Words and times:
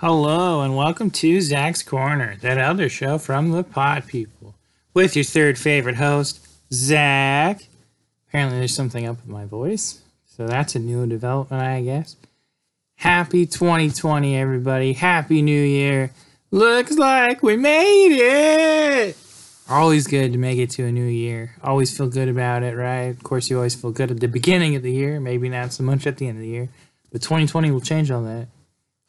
Hello 0.00 0.60
and 0.60 0.76
welcome 0.76 1.10
to 1.10 1.40
Zack's 1.40 1.82
Corner, 1.82 2.36
that 2.42 2.58
other 2.58 2.86
show 2.86 3.16
from 3.16 3.52
the 3.52 3.64
Pod 3.64 4.06
People, 4.06 4.54
with 4.92 5.16
your 5.16 5.24
third 5.24 5.58
favorite 5.58 5.96
host, 5.96 6.46
Zack. 6.70 7.62
Apparently, 8.28 8.58
there's 8.58 8.74
something 8.74 9.06
up 9.06 9.16
with 9.16 9.28
my 9.28 9.46
voice, 9.46 10.02
so 10.26 10.46
that's 10.46 10.74
a 10.74 10.80
new 10.80 11.06
development, 11.06 11.62
I 11.62 11.80
guess. 11.80 12.16
Happy 12.96 13.46
2020, 13.46 14.36
everybody! 14.36 14.92
Happy 14.92 15.40
New 15.40 15.62
Year! 15.62 16.10
Looks 16.50 16.98
like 16.98 17.42
we 17.42 17.56
made 17.56 18.18
it. 18.18 19.16
Always 19.66 20.06
good 20.06 20.30
to 20.32 20.38
make 20.38 20.58
it 20.58 20.68
to 20.72 20.84
a 20.84 20.92
new 20.92 21.06
year. 21.06 21.54
Always 21.62 21.96
feel 21.96 22.10
good 22.10 22.28
about 22.28 22.62
it, 22.62 22.76
right? 22.76 23.04
Of 23.06 23.22
course, 23.22 23.48
you 23.48 23.56
always 23.56 23.74
feel 23.74 23.92
good 23.92 24.10
at 24.10 24.20
the 24.20 24.28
beginning 24.28 24.76
of 24.76 24.82
the 24.82 24.92
year. 24.92 25.20
Maybe 25.20 25.48
not 25.48 25.72
so 25.72 25.84
much 25.84 26.06
at 26.06 26.18
the 26.18 26.28
end 26.28 26.36
of 26.36 26.42
the 26.42 26.48
year, 26.48 26.68
but 27.10 27.22
2020 27.22 27.70
will 27.70 27.80
change 27.80 28.10
all 28.10 28.24
that. 28.24 28.48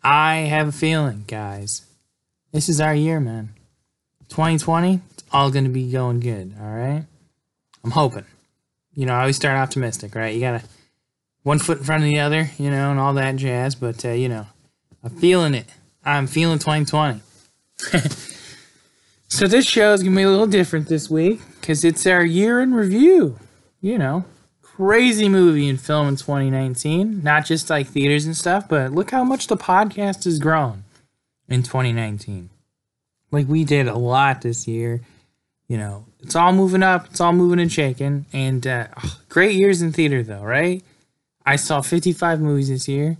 I 0.09 0.35
have 0.47 0.69
a 0.69 0.71
feeling, 0.71 1.25
guys. 1.27 1.81
This 2.53 2.69
is 2.69 2.79
our 2.79 2.95
year, 2.95 3.19
man. 3.19 3.49
2020, 4.29 5.01
it's 5.09 5.23
all 5.33 5.51
going 5.51 5.65
to 5.65 5.69
be 5.69 5.91
going 5.91 6.21
good, 6.21 6.53
all 6.57 6.73
right? 6.73 7.03
I'm 7.83 7.91
hoping. 7.91 8.23
You 8.93 9.05
know, 9.05 9.13
I 9.13 9.19
always 9.19 9.35
start 9.35 9.57
optimistic, 9.57 10.15
right? 10.15 10.33
You 10.33 10.39
got 10.39 10.61
to 10.61 10.67
one 11.43 11.59
foot 11.59 11.79
in 11.79 11.83
front 11.83 12.03
of 12.03 12.07
the 12.07 12.19
other, 12.19 12.49
you 12.57 12.71
know, 12.71 12.89
and 12.89 13.01
all 13.01 13.15
that 13.15 13.35
jazz, 13.35 13.75
but, 13.75 14.05
uh, 14.05 14.11
you 14.11 14.29
know, 14.29 14.47
I'm 15.03 15.09
feeling 15.09 15.53
it. 15.53 15.65
I'm 16.05 16.25
feeling 16.25 16.59
2020. 16.59 17.19
so 19.27 19.45
this 19.45 19.65
show 19.65 19.91
is 19.91 20.03
going 20.03 20.13
to 20.13 20.17
be 20.17 20.23
a 20.23 20.29
little 20.29 20.47
different 20.47 20.87
this 20.87 21.09
week 21.09 21.41
because 21.59 21.83
it's 21.83 22.07
our 22.07 22.23
year 22.23 22.61
in 22.61 22.73
review. 22.73 23.37
You 23.81 23.97
know, 23.97 24.23
crazy 24.77 25.27
movie 25.27 25.67
and 25.67 25.81
film 25.81 26.07
in 26.07 26.15
2019. 26.15 27.23
Not 27.23 27.45
just 27.45 27.69
like 27.69 27.87
theaters 27.87 28.25
and 28.25 28.37
stuff, 28.37 28.69
but 28.69 28.91
look 28.91 29.09
how 29.09 29.23
much 29.23 29.47
the 29.47 29.57
podcast 29.57 30.25
has 30.25 30.37
grown 30.37 30.83
in 31.49 31.63
2019. 31.63 32.49
Like 33.31 33.47
we 33.47 33.63
did 33.63 33.87
a 33.87 33.97
lot 33.97 34.41
this 34.41 34.67
year. 34.67 35.01
You 35.67 35.77
know, 35.77 36.05
it's 36.21 36.35
all 36.35 36.53
moving 36.53 36.83
up, 36.83 37.07
it's 37.07 37.19
all 37.19 37.33
moving 37.33 37.59
and 37.59 37.71
shaking. 37.71 38.25
And 38.31 38.65
uh, 38.65 38.87
great 39.29 39.55
years 39.55 39.81
in 39.81 39.91
theater, 39.91 40.21
though, 40.23 40.43
right? 40.43 40.83
I 41.45 41.55
saw 41.55 41.81
55 41.81 42.39
movies 42.39 42.69
this 42.69 42.87
year. 42.87 43.17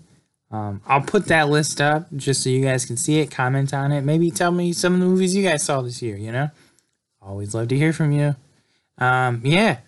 Um, 0.49 0.81
I'll 0.85 1.01
put 1.01 1.25
that 1.25 1.49
list 1.49 1.81
up 1.81 2.07
just 2.15 2.43
so 2.43 2.49
you 2.49 2.63
guys 2.63 2.85
can 2.85 2.95
see 2.95 3.19
it, 3.19 3.31
comment 3.31 3.73
on 3.73 3.91
it. 3.91 4.01
Maybe 4.01 4.31
tell 4.31 4.51
me 4.51 4.71
some 4.73 4.93
of 4.93 4.99
the 4.99 5.05
movies 5.05 5.35
you 5.35 5.43
guys 5.43 5.65
saw 5.65 5.81
this 5.81 6.01
year, 6.01 6.15
you 6.15 6.31
know? 6.31 6.49
Always 7.21 7.53
love 7.53 7.67
to 7.69 7.77
hear 7.77 7.91
from 7.91 8.13
you. 8.13 8.35
Um, 8.97 9.41
yeah. 9.43 9.79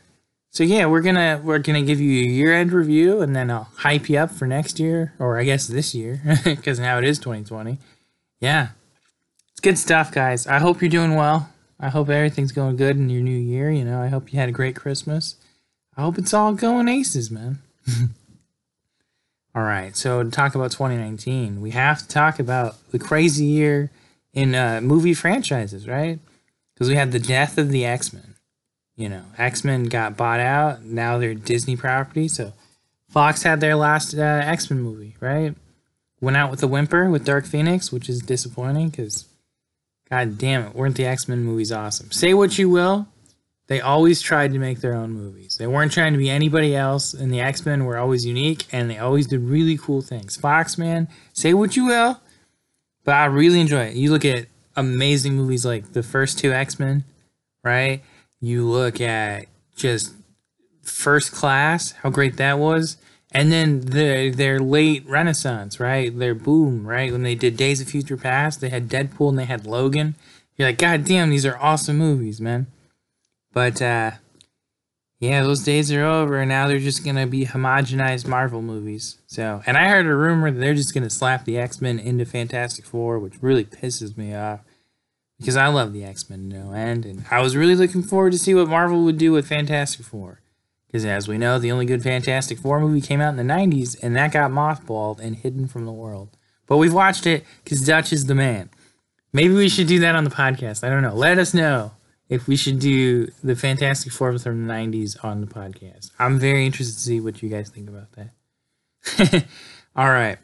So 0.51 0.63
yeah, 0.63 0.87
we're 0.87 1.01
gonna 1.01 1.41
we're 1.43 1.59
gonna 1.59 1.83
give 1.83 1.99
you 1.99 2.21
a 2.23 2.27
year 2.27 2.53
end 2.53 2.71
review 2.71 3.21
and 3.21 3.35
then 3.35 3.51
I'll 3.51 3.69
hype 3.77 4.09
you 4.09 4.17
up 4.17 4.31
for 4.31 4.47
next 4.47 4.79
year, 4.79 5.13
or 5.19 5.37
I 5.39 5.43
guess 5.43 5.67
this 5.67 5.93
year, 5.93 6.21
because 6.43 6.79
now 6.79 6.97
it 6.97 7.03
is 7.03 7.19
2020. 7.19 7.77
Yeah. 8.39 8.69
It's 9.51 9.59
good 9.61 9.77
stuff, 9.77 10.11
guys. 10.11 10.47
I 10.47 10.59
hope 10.59 10.81
you're 10.81 10.89
doing 10.89 11.15
well. 11.15 11.49
I 11.79 11.89
hope 11.89 12.09
everything's 12.09 12.51
going 12.51 12.75
good 12.77 12.97
in 12.97 13.09
your 13.09 13.21
new 13.21 13.37
year. 13.37 13.71
You 13.71 13.85
know, 13.85 14.01
I 14.01 14.07
hope 14.07 14.33
you 14.33 14.39
had 14.39 14.49
a 14.49 14.53
great 14.53 14.75
Christmas. 14.75 15.35
I 15.95 16.01
hope 16.01 16.17
it's 16.17 16.33
all 16.33 16.53
going 16.53 16.87
aces, 16.87 17.29
man. 17.29 17.59
All 19.55 19.63
right, 19.63 19.97
so 19.97 20.21
to 20.21 20.29
talk 20.29 20.53
about 20.53 20.71
2019, 20.71 21.59
we 21.59 21.71
have 21.71 21.99
to 21.99 22.07
talk 22.07 22.39
about 22.39 22.75
the 22.91 22.99
crazy 22.99 23.45
year 23.45 23.89
in 24.31 24.53
uh, 24.53 24.79
movie 24.79 25.15
franchises, 25.15 25.87
right? 25.87 26.19
Because 26.73 26.87
we 26.87 26.95
had 26.95 27.11
the 27.11 27.19
death 27.19 27.57
of 27.57 27.69
the 27.69 27.83
X 27.83 28.13
Men. 28.13 28.28
You 28.99 29.07
know, 29.07 29.23
X 29.37 29.63
Men 29.63 29.85
got 29.85 30.17
bought 30.17 30.41
out. 30.41 30.83
Now 30.83 31.17
they're 31.19 31.33
Disney 31.33 31.77
property. 31.77 32.27
So 32.27 32.51
Fox 33.07 33.43
had 33.43 33.61
their 33.61 33.77
last 33.77 34.13
uh, 34.13 34.41
X 34.43 34.69
Men 34.69 34.81
movie, 34.81 35.15
right? 35.21 35.55
Went 36.19 36.35
out 36.35 36.51
with 36.51 36.61
a 36.63 36.67
whimper 36.67 37.09
with 37.09 37.23
Dark 37.23 37.45
Phoenix, 37.45 37.93
which 37.93 38.09
is 38.09 38.19
disappointing 38.19 38.89
because, 38.89 39.25
god 40.09 40.37
damn 40.37 40.67
it, 40.67 40.75
weren't 40.75 40.97
the 40.97 41.05
X 41.05 41.29
Men 41.29 41.45
movies 41.45 41.71
awesome? 41.71 42.11
Say 42.11 42.33
what 42.33 42.57
you 42.57 42.69
will, 42.69 43.07
they 43.67 43.79
always 43.79 44.21
tried 44.21 44.51
to 44.51 44.59
make 44.59 44.81
their 44.81 44.95
own 44.95 45.11
movies. 45.11 45.55
They 45.57 45.67
weren't 45.67 45.93
trying 45.93 46.11
to 46.11 46.19
be 46.19 46.29
anybody 46.29 46.75
else, 46.75 47.13
and 47.13 47.31
the 47.31 47.39
X 47.39 47.65
Men 47.65 47.85
were 47.85 47.97
always 47.97 48.25
unique, 48.25 48.65
and 48.69 48.89
they 48.89 48.97
always 48.97 49.27
did 49.27 49.39
really 49.39 49.77
cool 49.77 50.01
things. 50.01 50.35
Fox, 50.35 50.77
man, 50.77 51.07
say 51.31 51.53
what 51.53 51.77
you 51.77 51.85
will, 51.85 52.19
but 53.05 53.15
I 53.15 53.25
really 53.27 53.61
enjoy 53.61 53.83
it. 53.85 53.95
You 53.95 54.11
look 54.11 54.25
at 54.25 54.47
amazing 54.75 55.35
movies 55.35 55.65
like 55.65 55.93
the 55.93 56.03
first 56.03 56.37
two 56.37 56.51
X 56.51 56.77
Men, 56.79 57.05
right? 57.63 58.01
You 58.41 58.65
look 58.65 59.01
at 59.01 59.47
just 59.75 60.13
First 60.81 61.31
Class, 61.31 61.91
how 62.03 62.09
great 62.09 62.37
that 62.37 62.59
was, 62.59 62.97
and 63.31 63.51
then 63.51 63.81
the 63.81 64.31
their 64.35 64.59
late 64.59 65.07
Renaissance, 65.07 65.79
right? 65.79 66.17
Their 66.17 66.35
boom, 66.35 66.87
right? 66.87 67.11
When 67.11 67.23
they 67.23 67.35
did 67.35 67.57
Days 67.57 67.81
of 67.81 67.89
Future 67.89 68.17
Past, 68.17 68.61
they 68.61 68.69
had 68.69 68.89
Deadpool 68.89 69.29
and 69.29 69.39
they 69.39 69.45
had 69.45 69.65
Logan. 69.65 70.15
You're 70.55 70.69
like, 70.69 70.77
God 70.77 71.05
damn, 71.05 71.29
these 71.29 71.45
are 71.45 71.57
awesome 71.59 71.97
movies, 71.97 72.41
man. 72.41 72.67
But 73.53 73.81
uh, 73.81 74.11
yeah, 75.19 75.43
those 75.43 75.63
days 75.63 75.91
are 75.91 76.05
over, 76.05 76.39
and 76.39 76.49
now 76.49 76.67
they're 76.67 76.79
just 76.79 77.03
gonna 77.03 77.27
be 77.27 77.45
homogenized 77.45 78.27
Marvel 78.27 78.61
movies. 78.61 79.17
So, 79.27 79.61
and 79.65 79.77
I 79.77 79.89
heard 79.89 80.05
a 80.05 80.15
rumor 80.15 80.49
that 80.49 80.59
they're 80.59 80.73
just 80.73 80.93
gonna 80.93 81.09
slap 81.09 81.45
the 81.45 81.57
X 81.57 81.81
Men 81.81 81.99
into 81.99 82.25
Fantastic 82.25 82.85
Four, 82.85 83.19
which 83.19 83.41
really 83.41 83.65
pisses 83.65 84.17
me 84.17 84.33
off 84.33 84.61
because 85.39 85.55
I 85.55 85.67
love 85.67 85.93
the 85.93 86.03
X 86.03 86.29
Men 86.29 86.49
no 86.49 86.71
end, 86.71 87.05
and 87.05 87.25
I 87.31 87.41
was 87.41 87.55
really 87.55 87.75
looking 87.75 88.03
forward 88.03 88.31
to 88.33 88.39
see 88.39 88.53
what 88.53 88.67
Marvel 88.67 89.03
would 89.05 89.17
do 89.17 89.31
with 89.31 89.47
Fantastic 89.47 90.05
Four. 90.05 90.41
Because 90.87 91.05
as 91.05 91.27
we 91.27 91.37
know, 91.37 91.59
the 91.59 91.71
only 91.71 91.85
good 91.85 92.03
Fantastic 92.03 92.59
Four 92.59 92.79
movie 92.79 93.01
came 93.01 93.21
out 93.21 93.37
in 93.37 93.47
the 93.47 93.53
'90s, 93.53 93.97
and 94.03 94.15
that 94.15 94.31
got 94.31 94.51
mothballed 94.51 95.19
and 95.19 95.35
hidden 95.37 95.67
from 95.67 95.85
the 95.85 95.91
world. 95.91 96.37
But 96.67 96.77
we've 96.77 96.93
watched 96.93 97.25
it 97.25 97.45
because 97.63 97.85
Dutch 97.85 98.13
is 98.13 98.25
the 98.25 98.35
man. 98.35 98.69
Maybe 99.31 99.53
we 99.53 99.69
should 99.69 99.87
do 99.87 99.99
that 99.99 100.15
on 100.15 100.23
the 100.23 100.29
podcast. 100.29 100.83
I 100.83 100.89
don't 100.89 101.03
know. 101.03 101.15
Let 101.15 101.37
us 101.37 101.53
know 101.53 101.93
if 102.29 102.47
we 102.47 102.55
should 102.55 102.79
do 102.79 103.27
the 103.43 103.55
Fantastic 103.55 104.11
Four 104.11 104.37
from 104.37 104.67
the 104.67 104.73
90s 104.73 105.23
on 105.23 105.41
the 105.41 105.47
podcast. 105.47 106.11
I'm 106.19 106.39
very 106.39 106.65
interested 106.65 106.95
to 106.95 107.01
see 107.01 107.19
what 107.19 107.41
you 107.41 107.49
guys 107.49 107.69
think 107.69 107.89
about 107.89 108.07
that. 108.13 109.45
All 109.95 110.09
right. 110.09 110.37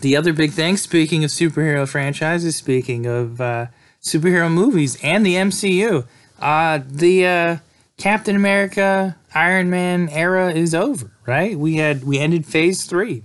The 0.00 0.16
other 0.16 0.32
big 0.32 0.52
thing, 0.52 0.76
speaking 0.76 1.24
of 1.24 1.30
superhero 1.30 1.86
franchises, 1.86 2.56
speaking 2.56 3.06
of 3.06 3.40
uh, 3.40 3.66
superhero 4.02 4.50
movies 4.50 4.98
and 5.02 5.24
the 5.24 5.34
MCU, 5.34 6.06
uh, 6.40 6.80
the 6.86 7.26
uh, 7.26 7.56
Captain 7.96 8.36
America 8.36 9.16
Iron 9.34 9.70
Man 9.70 10.08
era 10.08 10.52
is 10.52 10.74
over, 10.74 11.10
right? 11.26 11.58
We 11.58 11.76
had 11.76 12.04
we 12.04 12.18
ended 12.18 12.46
phase 12.46 12.84
three. 12.84 13.24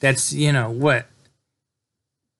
That's 0.00 0.32
you 0.32 0.52
know 0.52 0.70
what 0.70 1.06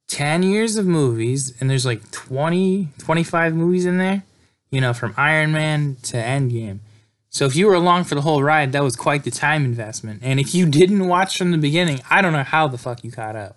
10 0.08 0.42
years 0.42 0.76
of 0.76 0.84
movies 0.84 1.54
and 1.60 1.70
there's 1.70 1.86
like 1.86 2.10
20 2.10 2.88
25 2.98 3.54
movies 3.54 3.86
in 3.86 3.98
there 3.98 4.24
you 4.72 4.80
know, 4.80 4.92
from 4.92 5.14
Iron 5.16 5.52
Man 5.52 5.96
to 6.02 6.16
Endgame. 6.16 6.80
So 7.28 7.46
if 7.46 7.54
you 7.54 7.66
were 7.66 7.74
along 7.74 8.04
for 8.04 8.16
the 8.16 8.22
whole 8.22 8.42
ride, 8.42 8.72
that 8.72 8.82
was 8.82 8.96
quite 8.96 9.22
the 9.22 9.30
time 9.30 9.64
investment. 9.64 10.20
And 10.24 10.40
if 10.40 10.54
you 10.54 10.66
didn't 10.66 11.06
watch 11.06 11.38
from 11.38 11.52
the 11.52 11.58
beginning, 11.58 12.00
I 12.10 12.20
don't 12.20 12.32
know 12.32 12.42
how 12.42 12.66
the 12.66 12.78
fuck 12.78 13.04
you 13.04 13.12
caught 13.12 13.36
up. 13.36 13.56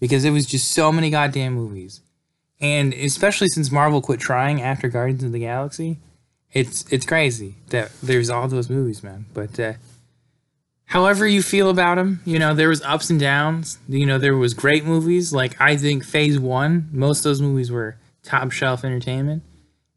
Because 0.00 0.24
it 0.24 0.30
was 0.30 0.46
just 0.46 0.72
so 0.72 0.90
many 0.90 1.10
goddamn 1.10 1.52
movies. 1.52 2.00
And 2.62 2.94
especially 2.94 3.48
since 3.48 3.72
Marvel 3.72 4.00
quit 4.00 4.20
trying 4.20 4.62
after 4.62 4.88
Guardians 4.88 5.24
of 5.24 5.32
the 5.32 5.40
Galaxy, 5.40 5.98
it's 6.52 6.90
it's 6.92 7.04
crazy 7.04 7.56
that 7.70 7.90
there's 8.02 8.30
all 8.30 8.46
those 8.46 8.70
movies, 8.70 9.02
man. 9.02 9.26
But 9.34 9.58
uh, 9.58 9.72
however 10.84 11.26
you 11.26 11.42
feel 11.42 11.68
about 11.68 11.96
them, 11.96 12.20
you 12.24 12.38
know, 12.38 12.54
there 12.54 12.68
was 12.68 12.80
ups 12.82 13.10
and 13.10 13.18
downs. 13.18 13.78
You 13.88 14.06
know, 14.06 14.16
there 14.16 14.36
was 14.36 14.54
great 14.54 14.84
movies. 14.84 15.32
Like 15.32 15.60
I 15.60 15.76
think 15.76 16.04
Phase 16.04 16.38
One, 16.38 16.88
most 16.92 17.18
of 17.18 17.24
those 17.24 17.42
movies 17.42 17.72
were 17.72 17.96
top 18.22 18.52
shelf 18.52 18.84
entertainment. 18.84 19.42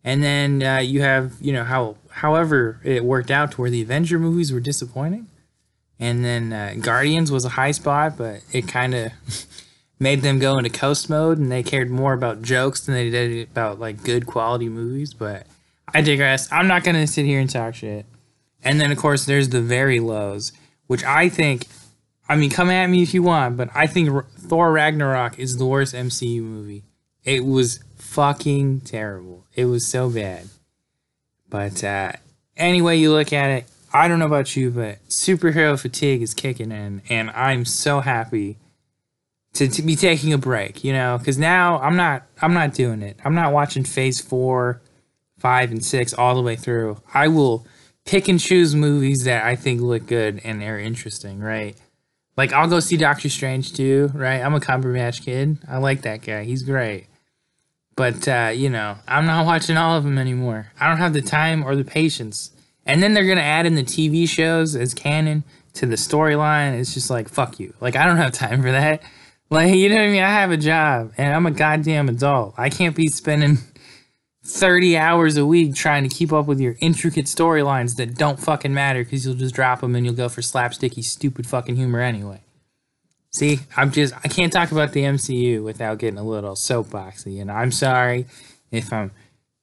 And 0.04 0.24
then 0.24 0.64
uh, 0.64 0.78
you 0.78 1.02
have, 1.02 1.34
you 1.42 1.54
know, 1.54 1.64
how 1.64 1.98
however 2.10 2.80
it 2.84 3.06
worked 3.06 3.30
out 3.30 3.52
to 3.52 3.62
where 3.62 3.70
the 3.70 3.82
Avenger 3.82 4.18
movies 4.18 4.52
were 4.52 4.60
disappointing. 4.60 5.28
And 6.00 6.26
then 6.26 6.52
uh, 6.52 6.76
Guardians 6.82 7.32
was 7.32 7.46
a 7.46 7.50
high 7.50 7.72
spot, 7.72 8.18
but 8.18 8.42
it 8.52 8.68
kind 8.68 8.96
of 8.96 9.12
made 10.00 10.22
them 10.22 10.40
go 10.40 10.58
into 10.58 10.70
coast 10.70 11.10
mode 11.10 11.38
and 11.38 11.52
they 11.52 11.64
cared 11.64 11.90
more 11.90 12.14
about 12.14 12.42
jokes 12.42 12.82
than 12.82 12.96
they 12.96 13.10
did 13.10 13.50
about 13.50 13.80
like 13.80 14.04
good 14.04 14.26
quality 14.26 14.70
movies. 14.70 15.14
But 15.14 15.48
I 15.94 16.02
digress. 16.02 16.52
I'm 16.52 16.68
not 16.68 16.84
going 16.84 16.96
to 16.96 17.08
sit 17.08 17.26
here 17.26 17.40
and 17.40 17.50
talk 17.50 17.76
shit. 17.76 18.06
And 18.64 18.82
then, 18.82 18.92
of 18.92 18.98
course, 18.98 19.26
there's 19.26 19.50
the 19.50 19.62
very 19.62 20.00
lows, 20.00 20.52
which 20.88 21.04
I 21.04 21.30
think, 21.30 21.68
I 22.28 22.36
mean, 22.36 22.50
come 22.50 22.70
at 22.72 22.88
me 22.88 23.04
if 23.04 23.14
you 23.14 23.22
want, 23.22 23.58
but 23.58 23.70
I 23.76 23.86
think 23.86 24.10
R- 24.10 24.26
Thor 24.38 24.72
Ragnarok 24.72 25.38
is 25.38 25.58
the 25.58 25.66
worst 25.66 25.94
MCU 25.94 26.42
movie. 26.42 26.84
It 27.24 27.46
was 27.46 27.84
fucking 27.96 28.82
terrible. 28.82 29.46
It 29.54 29.66
was 29.66 29.88
so 29.88 30.10
bad. 30.10 30.50
But 31.48 31.84
uh, 31.84 32.14
anyway, 32.58 32.98
you 32.98 33.12
look 33.12 33.32
at 33.32 33.52
it, 33.52 33.66
I 33.94 34.08
don't 34.08 34.20
know 34.20 34.26
about 34.26 34.56
you, 34.56 34.72
but 34.72 34.98
superhero 35.08 35.80
fatigue 35.80 36.22
is 36.22 36.34
kicking 36.34 36.72
in, 36.72 37.04
and 37.08 37.30
I'm 37.30 37.66
so 37.66 38.02
happy 38.02 38.58
to, 39.56 39.68
to 39.68 39.82
be 39.82 39.96
taking 39.96 40.32
a 40.34 40.38
break. 40.38 40.84
You 40.84 40.94
know, 40.94 41.18
because 41.18 41.38
now 41.38 41.80
I'm 41.80 41.96
not 41.96 42.24
I'm 42.42 42.54
not 42.54 42.74
doing 42.74 43.02
it. 43.02 43.20
I'm 43.26 43.36
not 43.36 43.52
watching 43.52 43.84
Phase 43.84 44.22
Four, 44.22 44.82
Five, 45.38 45.72
and 45.72 45.84
Six 45.84 46.14
all 46.14 46.36
the 46.36 46.42
way 46.42 46.56
through. 46.56 47.02
I 47.14 47.28
will 47.28 47.66
pick 48.06 48.28
and 48.28 48.40
choose 48.40 48.76
movies 48.76 49.24
that 49.24 49.44
I 49.44 49.56
think 49.56 49.82
look 49.82 50.06
good 50.06 50.40
and 50.44 50.62
are 50.62 50.80
interesting, 50.80 51.40
right? 51.40 51.76
Like 52.38 52.54
I'll 52.54 52.68
go 52.68 52.80
see 52.80 52.98
Doctor 52.98 53.30
Strange 53.30 53.74
too, 53.74 54.12
right? 54.14 54.42
I'm 54.42 54.54
a 54.54 54.60
Cumberbatch 54.60 55.24
kid. 55.24 55.58
I 55.68 55.78
like 55.78 56.02
that 56.04 56.22
guy. 56.22 56.44
He's 56.44 56.64
great. 56.64 57.08
But 57.96 58.28
uh, 58.28 58.52
you 58.54 58.70
know, 58.70 58.98
I'm 59.08 59.26
not 59.26 59.46
watching 59.46 59.78
all 59.78 59.98
of 59.98 60.04
them 60.04 60.18
anymore. 60.18 60.72
I 60.80 60.88
don't 60.88 60.98
have 60.98 61.14
the 61.14 61.22
time 61.22 61.64
or 61.64 61.76
the 61.76 61.86
patience. 61.86 62.52
And 62.86 63.02
then 63.02 63.14
they're 63.14 63.28
gonna 63.28 63.42
add 63.42 63.66
in 63.66 63.76
the 63.76 63.84
TV 63.84 64.28
shows 64.28 64.76
as 64.76 64.94
canon 64.94 65.44
to 65.74 65.86
the 65.86 65.96
storyline. 65.96 66.78
It's 66.78 66.94
just 66.94 67.10
like 67.10 67.30
fuck 67.30 67.60
you. 67.60 67.74
Like 67.80 67.96
I 67.96 68.06
don't 68.06 68.18
have 68.18 68.34
time 68.34 68.62
for 68.62 68.72
that. 68.72 69.02
Like 69.50 69.76
you 69.76 69.90
know 69.90 69.96
what 69.96 70.04
I 70.04 70.08
mean? 70.08 70.24
I 70.24 70.32
have 70.32 70.52
a 70.52 70.58
job 70.58 71.14
and 71.18 71.34
I'm 71.34 71.46
a 71.46 71.52
goddamn 71.52 72.10
adult. 72.10 72.56
I 72.58 72.70
can't 72.70 72.96
be 72.96 73.08
spending 73.08 73.60
30 74.44 74.98
hours 74.98 75.38
a 75.38 75.46
week 75.46 75.76
trying 75.76 76.08
to 76.08 76.16
keep 76.16 76.32
up 76.32 76.46
with 76.46 76.60
your 76.60 76.76
intricate 76.80 77.26
storylines 77.26 77.96
that 77.96 78.16
don't 78.16 78.40
fucking 78.40 78.74
matter 78.74 79.04
because 79.04 79.26
you'll 79.26 79.36
just 79.36 79.56
drop 79.56 79.82
them 79.82 79.96
and 79.96 80.06
you'll 80.06 80.16
go 80.16 80.30
for 80.30 80.42
slapsticky, 80.42 81.04
stupid 81.04 81.48
fucking 81.48 81.76
humor 81.76 82.00
anyway. 82.00 82.42
See, 83.32 83.60
I'm 83.76 83.92
just, 83.92 84.14
I 84.24 84.30
can't 84.30 84.54
talk 84.54 84.72
about 84.72 84.94
the 84.94 85.04
MCU 85.04 85.64
without 85.64 85.98
getting 85.98 86.20
a 86.20 86.24
little 86.24 86.54
soapboxy. 86.54 87.42
And 87.42 87.52
I'm 87.52 87.72
sorry 87.72 88.28
if 88.72 88.94
I'm, 88.94 89.12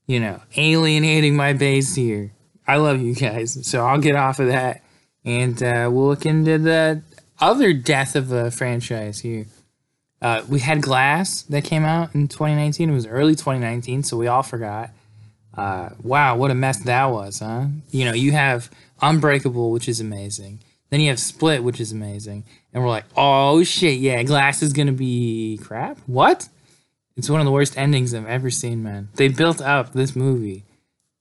you 0.06 0.20
know, 0.20 0.42
alienating 0.56 1.36
my 1.36 1.54
base 1.54 1.94
here. 1.94 2.32
I 2.66 2.76
love 2.76 3.00
you 3.00 3.14
guys. 3.14 3.66
So 3.66 3.84
I'll 3.86 3.98
get 3.98 4.14
off 4.14 4.40
of 4.40 4.48
that 4.48 4.82
and 5.24 5.62
uh, 5.62 5.88
we'll 5.90 6.08
look 6.08 6.26
into 6.26 6.58
the 6.58 7.02
other 7.40 7.72
death 7.72 8.14
of 8.14 8.30
a 8.32 8.50
franchise 8.50 9.20
here. 9.20 9.46
Uh, 10.22 10.44
we 10.48 10.60
had 10.60 10.80
Glass 10.80 11.42
that 11.42 11.64
came 11.64 11.84
out 11.84 12.14
in 12.14 12.28
2019. 12.28 12.88
It 12.88 12.92
was 12.92 13.06
early 13.08 13.34
2019, 13.34 14.04
so 14.04 14.16
we 14.16 14.28
all 14.28 14.44
forgot. 14.44 14.90
Uh, 15.52 15.90
wow, 16.02 16.36
what 16.36 16.52
a 16.52 16.54
mess 16.54 16.78
that 16.84 17.06
was, 17.06 17.40
huh? 17.40 17.66
You 17.90 18.04
know, 18.04 18.12
you 18.12 18.30
have 18.30 18.70
Unbreakable, 19.02 19.72
which 19.72 19.88
is 19.88 20.00
amazing. 20.00 20.60
Then 20.90 21.00
you 21.00 21.08
have 21.08 21.18
Split, 21.18 21.64
which 21.64 21.80
is 21.80 21.90
amazing. 21.90 22.44
And 22.72 22.82
we're 22.82 22.88
like, 22.88 23.04
oh 23.16 23.64
shit, 23.64 23.98
yeah, 23.98 24.22
Glass 24.22 24.62
is 24.62 24.72
gonna 24.72 24.92
be 24.92 25.58
crap? 25.60 25.98
What? 26.06 26.48
It's 27.16 27.28
one 27.28 27.40
of 27.40 27.44
the 27.44 27.52
worst 27.52 27.76
endings 27.76 28.14
I've 28.14 28.26
ever 28.26 28.48
seen, 28.48 28.82
man. 28.82 29.08
They 29.16 29.28
built 29.28 29.60
up 29.60 29.92
this 29.92 30.14
movie, 30.14 30.64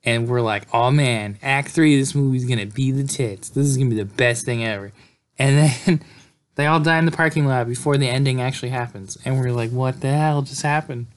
and 0.04 0.28
we're 0.28 0.42
like, 0.42 0.68
oh 0.74 0.92
man, 0.92 1.40
Act 1.42 1.70
3 1.70 1.98
this 1.98 2.14
movie's 2.14 2.46
gonna 2.46 2.68
be 2.68 2.92
the 2.92 3.06
tits. 3.06 3.50
This 3.50 3.66
is 3.66 3.78
gonna 3.78 3.90
be 3.90 3.96
the 3.96 4.06
best 4.06 4.46
thing 4.46 4.64
ever. 4.64 4.94
And 5.40 5.58
then 5.58 6.02
they 6.56 6.66
all 6.66 6.80
die 6.80 7.00
in 7.00 7.06
the 7.06 7.12
parking 7.12 7.46
lot 7.46 7.68
before 7.68 7.98
the 7.98 8.10
ending 8.10 8.42
actually 8.42 8.70
happens, 8.70 9.18
and 9.26 9.40
we're 9.40 9.52
like, 9.52 9.72
"What 9.72 10.02
the 10.02 10.10
hell 10.10 10.42
just 10.42 10.62
happened? 10.62 11.08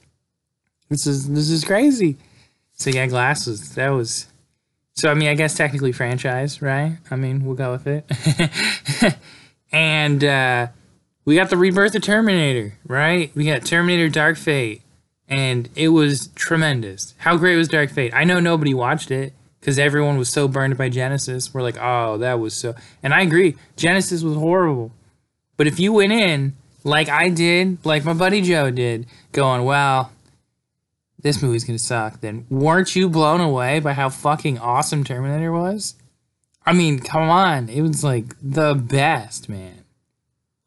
This 0.89 1.05
is 1.05 1.29
this 1.29 1.49
is 1.49 1.63
crazy." 1.63 2.17
So 2.73 2.89
yeah, 2.89 3.07
glasses. 3.07 3.75
That 3.75 3.89
was. 3.89 4.27
So 4.93 5.11
I 5.11 5.13
mean, 5.13 5.29
I 5.29 5.33
guess 5.33 5.55
technically 5.55 5.91
franchise, 5.91 6.61
right? 6.61 6.97
I 7.11 7.15
mean, 7.15 7.43
we'll 7.45 7.55
go 7.55 7.71
with 7.71 7.87
it. 7.87 9.17
and 9.71 10.23
uh, 10.23 10.67
we 11.25 11.35
got 11.35 11.49
the 11.49 11.57
rebirth 11.57 11.95
of 11.95 12.01
Terminator, 12.01 12.77
right? 12.87 13.31
We 13.35 13.45
got 13.45 13.65
Terminator 13.65 14.09
Dark 14.09 14.37
Fate, 14.37 14.83
and 15.27 15.69
it 15.75 15.89
was 15.89 16.27
tremendous. 16.29 17.13
How 17.17 17.35
great 17.35 17.57
was 17.57 17.67
Dark 17.67 17.89
Fate? 17.89 18.13
I 18.13 18.23
know 18.23 18.39
nobody 18.39 18.73
watched 18.73 19.11
it 19.11 19.33
because 19.59 19.79
everyone 19.79 20.17
was 20.17 20.29
so 20.29 20.47
burned 20.47 20.77
by 20.77 20.89
Genisys. 20.89 21.53
We're 21.53 21.63
like, 21.63 21.77
oh, 21.81 22.17
that 22.19 22.39
was 22.39 22.53
so. 22.53 22.75
And 23.01 23.13
I 23.13 23.21
agree, 23.21 23.55
Genisys 23.75 24.23
was 24.23 24.35
horrible. 24.35 24.91
But 25.57 25.67
if 25.67 25.79
you 25.79 25.93
went 25.93 26.11
in 26.11 26.53
like 26.83 27.09
I 27.09 27.29
did, 27.29 27.83
like 27.85 28.05
my 28.05 28.13
buddy 28.13 28.41
Joe 28.41 28.71
did, 28.71 29.07
going, 29.31 29.63
well, 29.63 30.11
this 31.21 31.41
movie's 31.41 31.63
gonna 31.63 31.79
suck, 31.79 32.21
then 32.21 32.45
weren't 32.49 32.95
you 32.95 33.09
blown 33.09 33.41
away 33.41 33.79
by 33.79 33.93
how 33.93 34.09
fucking 34.09 34.59
awesome 34.59 35.03
Terminator 35.03 35.51
was? 35.51 35.95
I 36.65 36.73
mean, 36.73 36.99
come 36.99 37.29
on. 37.29 37.69
It 37.69 37.81
was 37.81 38.03
like 38.03 38.35
the 38.41 38.73
best, 38.73 39.49
man. 39.49 39.83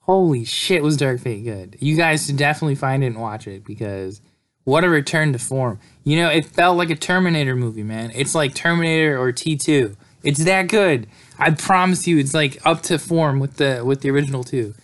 Holy 0.01 0.45
shit, 0.45 0.83
was 0.83 0.97
Dark 0.97 1.21
Fate 1.21 1.45
good. 1.45 1.77
You 1.81 1.97
guys 1.97 2.27
should 2.27 2.37
definitely 2.37 2.77
find 2.77 3.05
it 3.05 3.09
and 3.09 3.21
watch 3.21 3.47
it 3.47 3.65
because 3.65 4.21
what 4.65 4.85
a 4.85 4.89
return 4.89 5.33
to 5.33 5.39
form. 5.39 5.79
You 6.05 6.17
know, 6.17 6.29
it 6.29 6.47
felt 6.47 6.77
like 6.77 6.91
a 6.91 6.97
Terminator 6.97 7.55
movie, 7.55 7.83
man. 7.83 8.11
It's 8.15 8.35
like 8.35 8.55
Terminator 8.55 9.21
or 9.21 9.33
T2. 9.33 9.97
It's 10.23 10.45
that 10.45 10.69
good. 10.69 11.07
I 11.39 11.53
promise 11.53 12.07
you, 12.07 12.19
it's 12.19 12.35
like 12.35 12.59
up 12.67 12.83
to 12.83 12.99
form 12.99 13.39
with 13.39 13.57
the 13.57 13.83
with 13.85 14.01
the 14.01 14.11
original 14.11 14.43
two. 14.43 14.75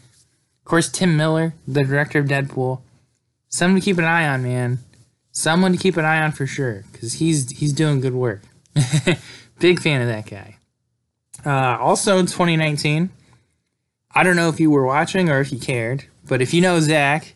Of 0.61 0.65
course, 0.65 0.89
Tim 0.89 1.17
Miller, 1.17 1.55
the 1.67 1.85
director 1.85 2.21
of 2.21 2.27
Deadpool, 2.27 2.81
someone 3.49 3.81
to 3.81 3.85
keep 3.85 3.99
an 3.99 4.05
eye 4.05 4.29
on, 4.29 4.43
man. 4.43 4.79
Someone 5.33 5.73
to 5.73 5.79
keep 5.79 5.97
an 5.97 6.05
eye 6.05 6.23
on 6.23 6.31
for 6.31 6.47
sure, 6.47 6.85
because 6.93 7.15
he's 7.15 7.51
he's 7.51 7.73
doing 7.73 8.01
good 8.01 8.15
work. 8.15 8.43
Big 9.59 9.81
fan 9.81 10.01
of 10.01 10.09
that 10.09 10.27
guy. 10.31 10.57
Uh, 11.45 11.77
also 11.81 12.19
in 12.19 12.27
2019, 12.27 13.11
I 14.15 14.23
don't 14.23 14.37
know 14.37 14.49
if 14.49 14.61
you 14.61 14.71
were 14.71 14.87
watching 14.87 15.29
or 15.29 15.41
if 15.41 15.53
you 15.53 15.59
cared, 15.59 16.05
but 16.27 16.41
if 16.41 16.55
you 16.55 16.61
know 16.61 16.79
Zack 16.79 17.35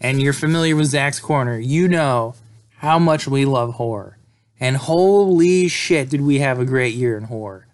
and 0.00 0.20
you're 0.20 0.32
familiar 0.32 0.74
with 0.74 0.88
Zack's 0.88 1.20
Corner, 1.20 1.58
you 1.58 1.86
know 1.86 2.34
how 2.78 2.98
much 2.98 3.28
we 3.28 3.44
love 3.44 3.74
horror. 3.74 4.18
And 4.58 4.76
holy 4.76 5.68
shit, 5.68 6.10
did 6.10 6.20
we 6.20 6.40
have 6.40 6.58
a 6.58 6.64
great 6.64 6.94
year 6.94 7.16
in 7.16 7.24
horror 7.24 7.65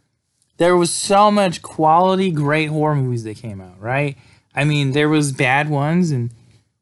there 0.57 0.77
was 0.77 0.93
so 0.93 1.31
much 1.31 1.63
quality, 1.63 2.31
great 2.31 2.69
horror 2.69 2.95
movies 2.95 3.25
that 3.25 3.37
came 3.37 3.61
out, 3.61 3.81
right? 3.81 4.17
I 4.55 4.65
mean, 4.65 4.93
there 4.93 5.09
was 5.09 5.33
bad 5.33 5.69
ones 5.69 6.11
and 6.11 6.31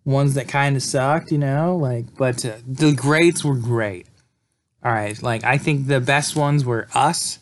ones 0.05 0.35
that 0.35 0.49
kind 0.49 0.77
of 0.77 0.83
sucked, 0.83 1.31
you 1.31 1.39
know, 1.39 1.77
like, 1.77 2.17
but 2.17 2.45
uh, 2.45 2.57
the 2.67 2.95
greats 2.95 3.45
were 3.45 3.57
great. 3.57 4.07
All 4.83 4.93
right, 4.93 5.21
like 5.23 5.45
I 5.45 5.59
think 5.59 5.87
the 5.87 6.01
best 6.01 6.35
ones 6.35 6.65
were 6.65 6.89
Us, 6.95 7.39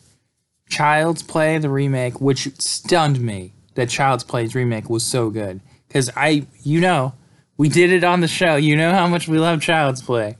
Child's 0.69 1.23
Play, 1.23 1.57
the 1.57 1.69
remake, 1.69 2.19
which 2.19 2.49
stunned 2.59 3.21
me 3.21 3.53
that 3.75 3.89
Child's 3.89 4.25
Play's 4.25 4.53
remake 4.53 4.89
was 4.89 5.05
so 5.05 5.29
good 5.29 5.61
because 5.87 6.09
I, 6.17 6.47
you 6.63 6.81
know, 6.81 7.13
we 7.57 7.69
did 7.69 7.91
it 7.91 8.03
on 8.03 8.19
the 8.19 8.27
show. 8.27 8.57
You 8.57 8.75
know 8.75 8.91
how 8.91 9.07
much 9.07 9.27
we 9.27 9.39
love 9.39 9.61
Child's 9.61 10.01
Play, 10.01 10.35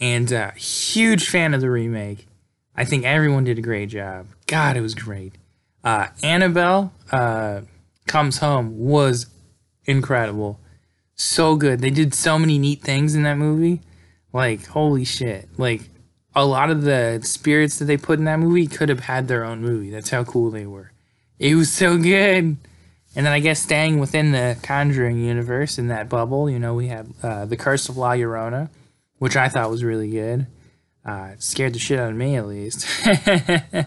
and 0.00 0.30
uh, 0.32 0.50
huge 0.52 1.28
fan 1.28 1.54
of 1.54 1.62
the 1.62 1.70
remake. 1.70 2.26
I 2.76 2.84
think 2.84 3.04
everyone 3.04 3.44
did 3.44 3.58
a 3.58 3.62
great 3.62 3.88
job. 3.88 4.26
God, 4.48 4.76
it 4.76 4.80
was 4.80 4.94
great. 4.94 5.34
Uh, 5.84 6.08
Annabelle 6.22 6.92
uh, 7.12 7.60
Comes 8.08 8.38
Home 8.38 8.78
was 8.78 9.26
incredible. 9.84 10.58
So 11.14 11.54
good. 11.54 11.80
They 11.80 11.90
did 11.90 12.14
so 12.14 12.38
many 12.38 12.58
neat 12.58 12.82
things 12.82 13.14
in 13.14 13.22
that 13.22 13.36
movie. 13.38 13.82
Like, 14.32 14.66
holy 14.66 15.04
shit. 15.04 15.48
Like, 15.56 15.82
a 16.34 16.44
lot 16.44 16.70
of 16.70 16.82
the 16.82 17.20
spirits 17.22 17.78
that 17.78 17.84
they 17.84 17.96
put 17.96 18.18
in 18.18 18.24
that 18.24 18.38
movie 18.38 18.66
could 18.66 18.88
have 18.88 19.00
had 19.00 19.28
their 19.28 19.44
own 19.44 19.60
movie. 19.60 19.90
That's 19.90 20.10
how 20.10 20.24
cool 20.24 20.50
they 20.50 20.66
were. 20.66 20.92
It 21.38 21.54
was 21.54 21.70
so 21.70 21.98
good. 21.98 22.56
And 23.16 23.26
then 23.26 23.32
I 23.32 23.40
guess 23.40 23.60
staying 23.60 23.98
within 23.98 24.32
the 24.32 24.56
Conjuring 24.62 25.18
universe 25.18 25.78
in 25.78 25.88
that 25.88 26.08
bubble, 26.08 26.48
you 26.48 26.58
know, 26.58 26.74
we 26.74 26.88
had 26.88 27.12
uh, 27.22 27.44
The 27.46 27.56
Curse 27.56 27.88
of 27.88 27.96
La 27.96 28.12
Llorona, 28.12 28.70
which 29.18 29.36
I 29.36 29.48
thought 29.48 29.70
was 29.70 29.84
really 29.84 30.10
good. 30.10 30.46
Uh, 31.04 31.32
scared 31.38 31.74
the 31.74 31.78
shit 31.78 31.98
out 31.98 32.10
of 32.10 32.16
me, 32.16 32.36
at 32.36 32.46
least. 32.46 32.86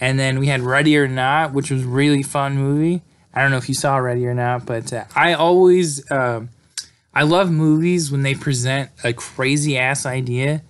and 0.00 0.18
then 0.18 0.38
we 0.38 0.46
had 0.46 0.62
Ready 0.62 0.96
or 0.96 1.06
Not, 1.06 1.52
which 1.52 1.70
was 1.70 1.84
really 1.84 2.22
fun 2.22 2.56
movie. 2.56 3.02
I 3.32 3.42
don't 3.42 3.50
know 3.50 3.58
if 3.58 3.68
you 3.68 3.74
saw 3.74 3.96
Ready 3.98 4.26
or 4.26 4.34
Not, 4.34 4.66
but 4.66 4.92
uh, 4.92 5.04
I 5.14 5.34
always 5.34 6.10
uh, 6.10 6.46
I 7.14 7.22
love 7.22 7.50
movies 7.50 8.10
when 8.10 8.22
they 8.22 8.34
present 8.34 8.90
a 9.04 9.12
crazy 9.12 9.78
ass 9.78 10.06
idea 10.06 10.62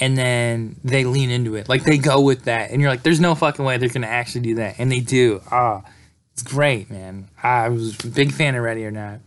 and 0.00 0.16
then 0.16 0.76
they 0.84 1.04
lean 1.04 1.30
into 1.30 1.54
it. 1.56 1.68
Like 1.68 1.84
they 1.84 1.98
go 1.98 2.20
with 2.20 2.44
that, 2.44 2.70
and 2.70 2.80
you're 2.80 2.90
like, 2.90 3.02
"There's 3.02 3.20
no 3.20 3.34
fucking 3.34 3.64
way 3.64 3.76
they're 3.78 3.88
gonna 3.88 4.06
actually 4.06 4.42
do 4.42 4.54
that," 4.56 4.76
and 4.78 4.90
they 4.90 5.00
do. 5.00 5.42
Ah, 5.50 5.82
oh, 5.84 5.90
it's 6.32 6.42
great, 6.42 6.90
man. 6.90 7.28
I 7.42 7.68
was 7.68 7.98
a 8.04 8.08
big 8.08 8.32
fan 8.32 8.54
of 8.54 8.62
Ready 8.62 8.86
or 8.86 8.92
Not. 8.92 9.20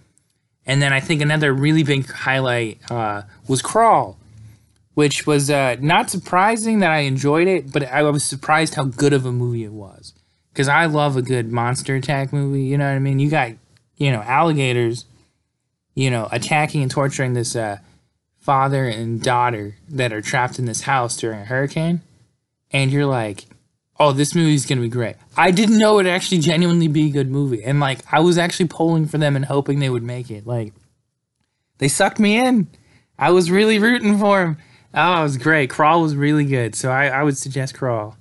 And 0.66 0.82
then 0.82 0.94
I 0.94 1.00
think 1.00 1.22
another 1.22 1.52
really 1.54 1.84
big 1.84 2.10
highlight 2.10 2.80
uh, 2.90 3.24
was 3.48 3.62
Crawl 3.62 4.18
which 5.02 5.26
was 5.26 5.50
uh, 5.50 5.76
not 5.80 6.12
surprising 6.12 6.78
that 6.78 6.92
I 6.92 7.00
enjoyed 7.00 7.48
it, 7.48 7.72
but 7.72 7.82
I 7.86 8.04
was 8.04 8.24
surprised 8.24 8.76
how 8.76 8.84
good 8.84 9.14
of 9.14 9.26
a 9.26 9.32
movie 9.32 9.64
it 9.64 9.74
was. 9.74 10.14
Because 10.54 10.68
I 10.68 10.86
love 10.86 11.18
a 11.18 11.24
good 11.24 11.52
monster 11.52 11.96
attack 11.96 12.32
movie. 12.32 12.66
You 12.66 12.78
know 12.78 12.86
what 12.86 12.98
I 12.98 13.00
mean? 13.00 13.18
You 13.18 13.28
got, 13.28 13.54
you 13.98 14.12
know, 14.12 14.22
alligators, 14.22 15.06
you 15.96 16.12
know, 16.12 16.30
attacking 16.32 16.84
and 16.84 16.92
torturing 16.92 17.34
this 17.34 17.56
uh, 17.56 17.80
father 18.38 18.86
and 18.86 19.20
daughter 19.20 19.74
that 19.90 20.14
are 20.14 20.22
trapped 20.22 20.60
in 20.60 20.66
this 20.66 20.82
house 20.82 21.18
during 21.18 21.40
a 21.40 21.46
hurricane. 21.46 22.02
And 22.70 22.92
you're 22.92 23.08
like, 23.08 23.46
oh, 24.00 24.12
this 24.12 24.36
movie's 24.36 24.68
going 24.68 24.78
to 24.78 24.84
be 24.84 24.88
great. 24.88 25.16
I 25.36 25.50
didn't 25.50 25.80
know 25.80 25.98
it'd 25.98 26.12
actually 26.12 26.42
genuinely 26.42 26.90
be 26.90 27.08
a 27.08 27.12
good 27.12 27.32
movie. 27.32 27.64
And, 27.64 27.80
like, 27.80 28.02
I 28.14 28.20
was 28.20 28.38
actually 28.38 28.68
pulling 28.68 29.08
for 29.08 29.18
them 29.18 29.36
and 29.36 29.46
hoping 29.46 29.80
they 29.80 29.90
would 29.90 30.04
make 30.04 30.30
it. 30.30 30.46
Like, 30.46 30.74
they 31.80 31.88
sucked 31.88 32.20
me 32.20 32.38
in. 32.38 32.68
I 33.18 33.32
was 33.32 33.50
really 33.50 33.80
rooting 33.80 34.20
for 34.20 34.42
them 34.42 34.58
Oh, 34.94 35.22
it 35.22 35.24
was 35.24 35.38
great. 35.38 35.70
Crawl 35.70 36.02
was 36.02 36.16
really 36.16 36.46
good, 36.46 36.76
so 36.76 36.92
I, 36.92 37.08
I 37.08 37.24
would 37.24 37.38
suggest 37.38 37.76
Crawl. 37.76 38.18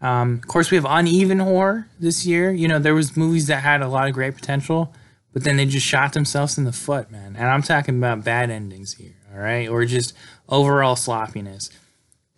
Um, 0.00 0.40
of 0.42 0.48
course, 0.48 0.70
we 0.70 0.76
have 0.76 0.86
uneven 0.88 1.40
horror 1.40 1.86
this 1.98 2.24
year. 2.24 2.50
You 2.50 2.68
know, 2.68 2.78
there 2.78 2.94
was 2.94 3.16
movies 3.16 3.48
that 3.48 3.62
had 3.62 3.82
a 3.82 3.88
lot 3.88 4.08
of 4.08 4.14
great 4.14 4.34
potential, 4.34 4.94
but 5.32 5.44
then 5.44 5.56
they 5.56 5.66
just 5.66 5.86
shot 5.86 6.14
themselves 6.14 6.56
in 6.56 6.64
the 6.64 6.72
foot, 6.72 7.10
man. 7.10 7.36
And 7.36 7.48
I'm 7.48 7.62
talking 7.62 7.98
about 7.98 8.24
bad 8.24 8.50
endings 8.50 8.94
here, 8.94 9.14
all 9.32 9.40
right, 9.40 9.68
or 9.68 9.84
just 9.84 10.14
overall 10.48 10.96
sloppiness. 10.96 11.70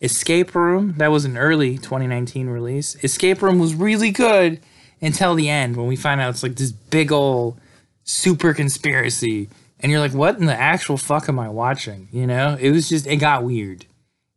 Escape 0.00 0.56
Room, 0.56 0.94
that 0.96 1.12
was 1.12 1.24
an 1.24 1.38
early 1.38 1.78
2019 1.78 2.48
release. 2.48 2.96
Escape 3.04 3.40
Room 3.40 3.60
was 3.60 3.76
really 3.76 4.10
good 4.10 4.60
until 5.00 5.36
the 5.36 5.48
end 5.48 5.76
when 5.76 5.86
we 5.86 5.94
find 5.94 6.20
out 6.20 6.30
it's 6.30 6.42
like 6.42 6.56
this 6.56 6.72
big 6.72 7.12
old 7.12 7.60
super 8.02 8.52
conspiracy. 8.52 9.48
And 9.82 9.90
you're 9.90 10.00
like, 10.00 10.14
what 10.14 10.38
in 10.38 10.46
the 10.46 10.58
actual 10.58 10.96
fuck 10.96 11.28
am 11.28 11.38
I 11.38 11.48
watching? 11.48 12.08
You 12.12 12.26
know? 12.26 12.56
It 12.58 12.70
was 12.70 12.88
just, 12.88 13.06
it 13.06 13.16
got 13.16 13.42
weird. 13.42 13.86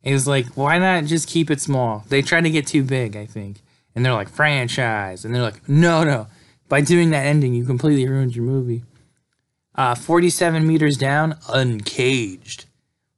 It 0.03 0.13
was 0.13 0.27
like, 0.27 0.47
why 0.55 0.77
not 0.79 1.05
just 1.05 1.27
keep 1.27 1.49
it 1.51 1.61
small? 1.61 2.03
They 2.09 2.21
tried 2.21 2.41
to 2.41 2.49
get 2.49 2.67
too 2.67 2.83
big, 2.83 3.15
I 3.15 3.25
think. 3.25 3.61
And 3.93 4.05
they're 4.05 4.13
like, 4.13 4.29
franchise. 4.29 5.23
And 5.23 5.33
they're 5.33 5.41
like, 5.41 5.67
no, 5.69 6.03
no. 6.03 6.27
By 6.67 6.81
doing 6.81 7.11
that 7.11 7.25
ending, 7.25 7.53
you 7.53 7.65
completely 7.65 8.07
ruined 8.07 8.35
your 8.35 8.45
movie. 8.45 8.83
Uh, 9.75 9.93
47 9.93 10.65
meters 10.65 10.97
down, 10.97 11.37
uncaged, 11.49 12.65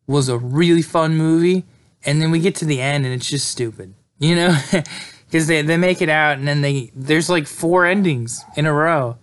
was 0.05 0.27
a 0.27 0.37
really 0.37 0.81
fun 0.81 1.15
movie. 1.15 1.65
And 2.05 2.21
then 2.21 2.31
we 2.31 2.39
get 2.39 2.55
to 2.55 2.65
the 2.65 2.81
end 2.81 3.05
and 3.05 3.13
it's 3.13 3.29
just 3.29 3.49
stupid, 3.49 3.93
you 4.19 4.35
know? 4.35 4.57
Because 5.27 5.47
they, 5.47 5.61
they 5.61 5.75
make 5.75 6.01
it 6.01 6.07
out 6.07 6.37
and 6.37 6.47
then 6.47 6.61
they, 6.61 6.89
there's 6.95 7.29
like 7.29 7.47
four 7.47 7.85
endings 7.85 8.45
in 8.55 8.65
a 8.65 8.71
row. 8.71 9.17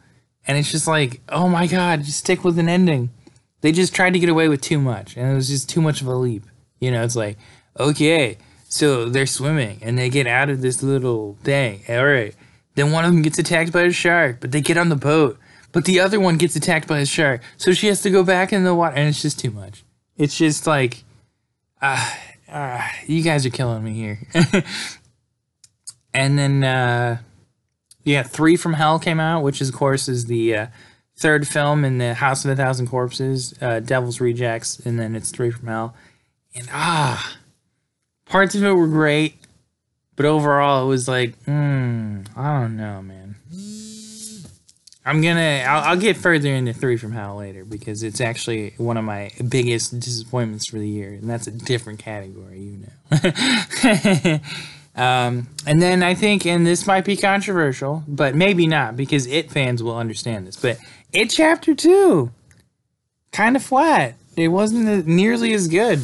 And 0.46 0.58
it's 0.58 0.70
just 0.70 0.86
like, 0.86 1.20
oh 1.28 1.48
my 1.48 1.66
God, 1.66 2.02
just 2.04 2.18
stick 2.18 2.44
with 2.44 2.58
an 2.58 2.68
ending. 2.68 3.10
They 3.60 3.72
just 3.72 3.94
tried 3.94 4.12
to 4.12 4.18
get 4.18 4.28
away 4.28 4.48
with 4.48 4.60
too 4.60 4.78
much. 4.78 5.16
And 5.16 5.30
it 5.30 5.34
was 5.34 5.48
just 5.48 5.70
too 5.70 5.80
much 5.80 6.00
of 6.00 6.06
a 6.06 6.14
leap. 6.14 6.44
You 6.80 6.90
know, 6.90 7.02
it's 7.02 7.16
like, 7.16 7.38
okay, 7.78 8.36
so 8.68 9.08
they're 9.08 9.26
swimming 9.26 9.78
and 9.82 9.96
they 9.96 10.10
get 10.10 10.26
out 10.26 10.50
of 10.50 10.60
this 10.60 10.82
little 10.82 11.38
thing. 11.42 11.82
All 11.88 12.04
right. 12.04 12.34
Then 12.74 12.92
one 12.92 13.04
of 13.04 13.12
them 13.12 13.22
gets 13.22 13.38
attacked 13.38 13.72
by 13.72 13.82
a 13.82 13.92
shark, 13.92 14.38
but 14.40 14.52
they 14.52 14.60
get 14.60 14.76
on 14.76 14.88
the 14.88 14.96
boat. 14.96 15.38
But 15.72 15.86
the 15.86 16.00
other 16.00 16.20
one 16.20 16.38
gets 16.38 16.56
attacked 16.56 16.86
by 16.86 16.98
a 16.98 17.06
shark. 17.06 17.42
So 17.56 17.72
she 17.72 17.86
has 17.86 18.02
to 18.02 18.10
go 18.10 18.22
back 18.22 18.52
in 18.52 18.64
the 18.64 18.74
water. 18.74 18.96
And 18.96 19.08
it's 19.08 19.22
just 19.22 19.38
too 19.38 19.50
much. 19.50 19.84
It's 20.16 20.36
just 20.36 20.66
like, 20.66 21.04
uh, 21.80 22.12
uh, 22.48 22.86
you 23.06 23.22
guys 23.22 23.46
are 23.46 23.50
killing 23.50 23.82
me 23.82 23.94
here. 23.94 24.18
and 26.14 26.38
then, 26.38 26.62
uh, 26.62 27.18
yeah, 28.04 28.23
Three 28.23 28.56
from 28.56 28.75
Hell 28.75 28.99
came 28.99 29.18
out, 29.18 29.42
which 29.42 29.61
is, 29.61 29.70
of 29.70 29.75
course, 29.75 30.08
is 30.08 30.26
the 30.26 30.56
uh, 30.56 30.66
third 31.16 31.49
film 31.49 31.84
in 31.84 31.99
the 31.99 32.14
House 32.14 32.44
of 32.44 32.50
a 32.50 32.56
Thousand 32.56 32.88
Corpses, 32.88 33.54
uh, 33.61 33.80
Devil's 33.80 34.20
Rejects, 34.20 34.78
and 34.80 34.99
then 35.00 35.16
it's 35.16 35.30
Three 35.30 35.50
from 35.50 35.68
Hell. 35.68 35.94
And 36.54 36.68
ah, 36.70 37.37
parts 38.26 38.54
of 38.54 38.62
it 38.62 38.73
were 38.73 38.87
great, 38.87 39.37
but 40.16 40.26
overall 40.26 40.84
it 40.84 40.88
was 40.88 41.08
like, 41.08 41.34
hmm, 41.44 42.20
I 42.37 42.61
don't 42.61 42.76
know, 42.76 43.02
man. 43.02 43.37
I'm 45.06 45.20
gonna, 45.20 45.64
I'll, 45.66 45.90
I'll 45.90 45.96
get 46.00 46.16
further 46.16 46.49
into 46.49 46.73
Three 46.73 46.96
from 46.96 47.12
Hell 47.12 47.37
later 47.37 47.64
because 47.64 48.02
it's 48.02 48.20
actually 48.20 48.75
one 48.78 48.96
of 48.96 49.04
my 49.04 49.30
biggest 49.49 49.99
disappointments 49.99 50.68
for 50.68 50.78
the 50.78 50.88
year, 50.88 51.12
and 51.12 51.28
that's 51.28 51.46
a 51.46 51.50
different 51.50 51.99
category, 51.99 52.61
you 52.61 52.87
know. 52.87 54.40
um, 54.96 55.48
and 55.66 55.82
then 55.82 56.02
I 56.02 56.14
think, 56.14 56.46
and 56.46 56.66
this 56.66 56.86
might 56.86 57.04
be 57.04 57.16
controversial, 57.16 58.04
but 58.06 58.34
maybe 58.34 58.66
not 58.66 58.96
because 58.96 59.26
it 59.26 59.50
fans 59.50 59.82
will 59.82 59.96
understand 59.96 60.46
this. 60.46 60.56
But 60.56 60.78
it 61.12 61.30
chapter 61.30 61.74
two, 61.74 62.30
kind 63.32 63.56
of 63.56 63.62
flat. 63.62 64.14
It 64.36 64.48
wasn't 64.48 65.06
nearly 65.06 65.52
as 65.52 65.68
good 65.68 66.00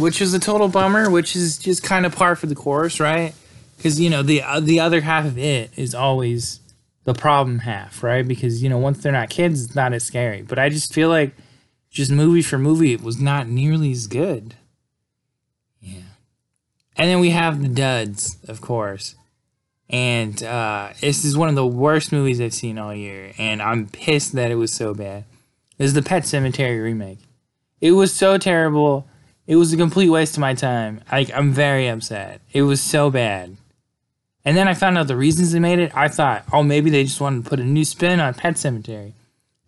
which 0.00 0.20
is 0.20 0.34
a 0.34 0.38
total 0.38 0.68
bummer. 0.68 1.10
Which 1.10 1.36
is 1.36 1.58
just 1.58 1.82
kind 1.82 2.06
of 2.06 2.14
par 2.14 2.36
for 2.36 2.46
the 2.46 2.54
course, 2.54 2.98
right? 3.00 3.34
Because 3.76 4.00
you 4.00 4.10
know 4.10 4.22
the 4.22 4.42
uh, 4.42 4.60
the 4.60 4.80
other 4.80 5.00
half 5.00 5.24
of 5.24 5.38
it 5.38 5.70
is 5.76 5.94
always 5.94 6.60
the 7.04 7.14
problem 7.14 7.60
half, 7.60 8.02
right? 8.02 8.26
Because 8.26 8.62
you 8.62 8.68
know 8.68 8.78
once 8.78 9.02
they're 9.02 9.12
not 9.12 9.30
kids, 9.30 9.64
it's 9.64 9.74
not 9.74 9.92
as 9.92 10.04
scary. 10.04 10.42
But 10.42 10.58
I 10.58 10.68
just 10.68 10.92
feel 10.92 11.08
like 11.08 11.32
just 11.90 12.10
movie 12.10 12.42
for 12.42 12.58
movie, 12.58 12.92
it 12.92 13.02
was 13.02 13.20
not 13.20 13.48
nearly 13.48 13.92
as 13.92 14.06
good. 14.06 14.54
And 17.00 17.08
then 17.08 17.18
we 17.18 17.30
have 17.30 17.62
the 17.62 17.68
duds, 17.68 18.36
of 18.46 18.60
course. 18.60 19.14
And 19.88 20.42
uh, 20.42 20.90
this 21.00 21.24
is 21.24 21.34
one 21.34 21.48
of 21.48 21.54
the 21.54 21.66
worst 21.66 22.12
movies 22.12 22.42
I've 22.42 22.52
seen 22.52 22.76
all 22.76 22.94
year, 22.94 23.32
and 23.38 23.62
I'm 23.62 23.86
pissed 23.86 24.34
that 24.34 24.50
it 24.50 24.56
was 24.56 24.70
so 24.70 24.92
bad. 24.92 25.24
This 25.78 25.86
is 25.86 25.94
the 25.94 26.02
Pet 26.02 26.24
Sematary 26.24 26.82
remake. 26.82 27.20
It 27.80 27.92
was 27.92 28.12
so 28.12 28.36
terrible. 28.36 29.08
It 29.46 29.56
was 29.56 29.72
a 29.72 29.78
complete 29.78 30.10
waste 30.10 30.34
of 30.34 30.42
my 30.42 30.52
time. 30.52 31.00
I, 31.10 31.26
I'm 31.34 31.52
very 31.52 31.88
upset. 31.88 32.42
It 32.52 32.64
was 32.64 32.82
so 32.82 33.10
bad. 33.10 33.56
And 34.44 34.54
then 34.54 34.68
I 34.68 34.74
found 34.74 34.98
out 34.98 35.08
the 35.08 35.16
reasons 35.16 35.52
they 35.52 35.58
made 35.58 35.78
it. 35.78 35.96
I 35.96 36.08
thought, 36.08 36.44
oh, 36.52 36.62
maybe 36.62 36.90
they 36.90 37.04
just 37.04 37.22
wanted 37.22 37.44
to 37.44 37.48
put 37.48 37.60
a 37.60 37.64
new 37.64 37.86
spin 37.86 38.20
on 38.20 38.34
Pet 38.34 38.56
Sematary. 38.56 39.14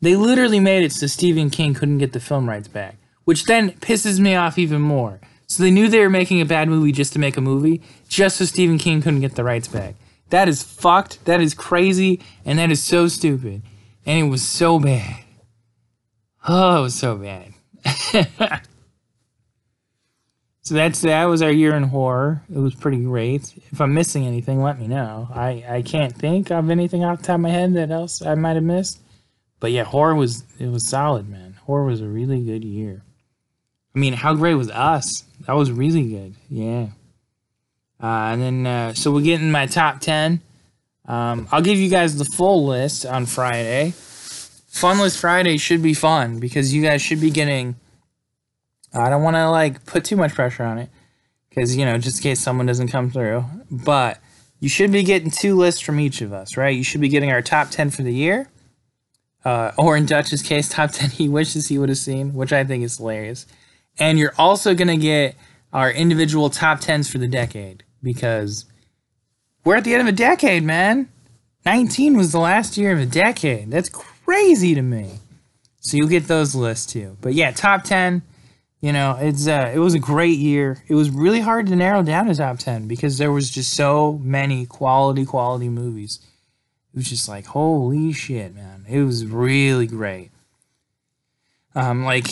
They 0.03 0.17
literally 0.17 0.61
made 0.61 0.85
it 0.85 0.93
so 0.93 1.07
Stephen 1.07 1.49
King 1.49 1.73
couldn't 1.73 1.97
get 1.97 2.13
the 2.13 2.21
film 2.21 2.47
rights 2.47 2.69
back, 2.69 2.97
which 3.25 3.47
then 3.47 3.71
pisses 3.71 4.21
me 4.21 4.35
off 4.35 4.59
even 4.59 4.83
more. 4.83 5.19
So 5.53 5.63
they 5.63 5.71
knew 5.71 5.89
they 5.89 6.01
were 6.01 6.11
making 6.11 6.41
a 6.41 6.47
bad 6.47 6.69
movie 6.69 6.93
just 6.93 7.13
to 7.13 7.19
make 7.19 7.37
a 7.37 7.41
movie, 7.41 7.83
just 8.09 8.37
so 8.37 8.45
Stephen 8.45 8.79
King 8.79 9.03
couldn't 9.03 9.21
get 9.21 9.35
the 9.35 9.45
rights 9.45 9.69
back. 9.69 9.97
That 10.31 10.49
is 10.49 10.63
fucked. 10.63 11.25
That 11.27 11.41
is 11.41 11.55
crazy. 11.55 12.21
And 12.45 12.59
that 12.59 12.71
is 12.71 12.83
so 12.83 13.09
stupid. 13.09 13.63
And 14.07 14.27
it 14.27 14.31
was 14.31 14.43
so 14.43 14.79
bad. 14.79 15.25
Oh, 16.49 16.79
it 16.79 16.83
was 16.83 16.95
so 16.95 17.17
bad. 17.17 17.53
So 20.65 20.77
that's 20.77 21.01
that 21.01 21.25
was 21.25 21.43
our 21.43 21.51
year 21.51 21.75
in 21.75 21.83
horror. 21.83 22.43
It 22.49 22.59
was 22.59 22.75
pretty 22.75 23.03
great. 23.03 23.53
If 23.73 23.81
I'm 23.81 23.95
missing 23.95 24.27
anything, 24.27 24.63
let 24.63 24.79
me 24.79 24.87
know. 24.87 25.29
I 25.35 25.65
I 25.69 25.83
can't 25.83 26.15
think 26.15 26.53
of 26.53 26.71
anything 26.71 27.05
off 27.05 27.19
the 27.19 27.25
top 27.27 27.35
of 27.35 27.41
my 27.41 27.51
head 27.51 27.75
that 27.75 27.91
else 27.91 28.23
I 28.23 28.37
might 28.37 28.55
have 28.55 28.63
missed. 28.63 29.01
But 29.59 29.73
yeah, 29.73 29.83
horror 29.83 30.15
was 30.15 30.45
it 30.61 30.69
was 30.69 30.89
solid, 30.89 31.29
man. 31.29 31.57
Horror 31.65 31.85
was 31.87 32.01
a 32.01 32.07
really 32.07 32.41
good 32.45 32.63
year. 32.63 33.03
I 33.95 33.99
mean, 33.99 34.15
how 34.15 34.35
great 34.35 34.55
was 34.55 34.71
us? 34.71 35.25
That 35.47 35.55
was 35.55 35.71
really 35.71 36.09
good. 36.09 36.35
Yeah. 36.49 36.89
Uh, 38.03 38.33
and 38.33 38.43
then 38.43 38.67
uh, 38.67 38.95
so 38.95 39.13
we're 39.13 39.23
getting 39.23 39.51
my 39.51 39.67
top 39.67 40.01
ten. 40.01 40.41
Um, 41.07 41.49
I'll 41.51 41.63
give 41.63 41.79
you 41.79 41.91
guys 41.91 42.17
the 42.17 42.25
full 42.25 42.67
list 42.67 43.05
on 43.05 43.27
Friday. 43.27 43.93
Funless 43.97 45.21
Friday 45.21 45.59
should 45.59 45.83
be 45.83 45.95
fun 45.95 46.39
because 46.39 46.73
you 46.73 46.83
guys 46.83 47.03
should 47.03 47.21
be 47.21 47.31
getting 47.31 47.77
I 48.95 49.09
don't 49.09 49.23
want 49.23 49.37
to 49.37 49.49
like 49.51 49.85
put 49.87 50.05
too 50.05 50.17
much 50.17 50.35
pressure 50.35 50.65
on 50.65 50.79
it 50.79 50.91
because 51.49 51.77
you 51.77 51.85
know 51.85 51.99
just 51.99 52.19
in 52.19 52.23
case 52.23 52.41
someone 52.41 52.67
doesn't 52.67 52.89
come 52.89 53.11
through. 53.11 53.45
But 53.71 54.19
you 54.61 54.69
should 54.69 54.93
be 54.93 55.03
getting 55.03 55.31
two 55.31 55.57
lists 55.57 55.81
from 55.81 55.99
each 55.99 56.21
of 56.21 56.33
us, 56.33 56.57
right? 56.57 56.77
You 56.77 56.85
should 56.85 57.01
be 57.01 57.09
getting 57.09 57.31
our 57.31 57.43
top 57.43 57.71
ten 57.71 57.91
for 57.91 58.03
the 58.03 58.13
year, 58.13 58.49
uh, 59.45 59.73
or 59.79 59.97
in 59.97 60.07
Dutch's 60.07 60.43
case, 60.43 60.69
top 60.69 60.91
ten 60.93 61.11
he 61.11 61.29
wishes 61.29 61.69
he 61.69 61.79
would 61.79 61.89
have 61.89 61.99
seen, 61.99 62.35
which 62.35 62.53
I 62.53 62.65
think 62.65 62.85
is 62.85 62.99
hilarious. 62.99 63.47
And 63.99 64.19
you're 64.19 64.35
also 64.39 64.75
gonna 64.75 64.97
get 64.97 65.37
our 65.73 65.91
individual 65.91 66.51
top 66.51 66.81
tens 66.81 67.11
for 67.11 67.19
the 67.19 67.29
decade 67.29 67.85
because 68.03 68.65
we're 69.65 69.77
at 69.77 69.85
the 69.85 69.95
end 69.95 70.03
of 70.03 70.09
a 70.09 70.17
decade, 70.17 70.63
man. 70.63 71.09
19 71.65 72.17
was 72.17 72.33
the 72.33 72.41
last 72.41 72.77
year 72.77 72.93
of 72.93 72.99
a 72.99 73.07
decade. 73.07 73.71
That's 73.71 73.89
crazy 73.89 74.75
to 74.75 74.83
me. 74.83 75.21
So 75.81 75.97
you'll 75.97 76.09
get 76.09 76.27
those 76.27 76.55
lists 76.55 76.93
too. 76.93 77.17
But 77.21 77.35
yeah, 77.35 77.53
top 77.53 77.85
10 77.85 78.23
you 78.83 78.93
know, 78.93 79.17
it's 79.19 79.47
uh, 79.47 79.71
it 79.73 79.79
was 79.79 79.95
a 79.95 80.01
great 80.01 80.39
year. 80.39 80.83
It 80.89 80.97
was 80.97 81.09
really 81.09 81.39
hard 81.39 81.69
to 81.69 81.77
narrow 81.77 82.03
down 82.03 82.29
a 82.29 82.35
top 82.35 82.59
ten 82.59 82.89
because 82.89 83.17
there 83.17 83.31
was 83.31 83.49
just 83.49 83.75
so 83.75 84.19
many 84.25 84.67
quality, 84.67 85.25
quality 85.25 85.69
movies. 85.69 86.19
It 86.93 86.97
was 86.97 87.09
just 87.09 87.29
like 87.29 87.47
holy 87.47 88.13
shit, 88.13 88.57
man! 88.57 88.85
It 88.89 89.05
was 89.05 89.25
really 89.25 89.87
great. 89.87 90.33
Um, 91.77 92.05
like 92.05 92.27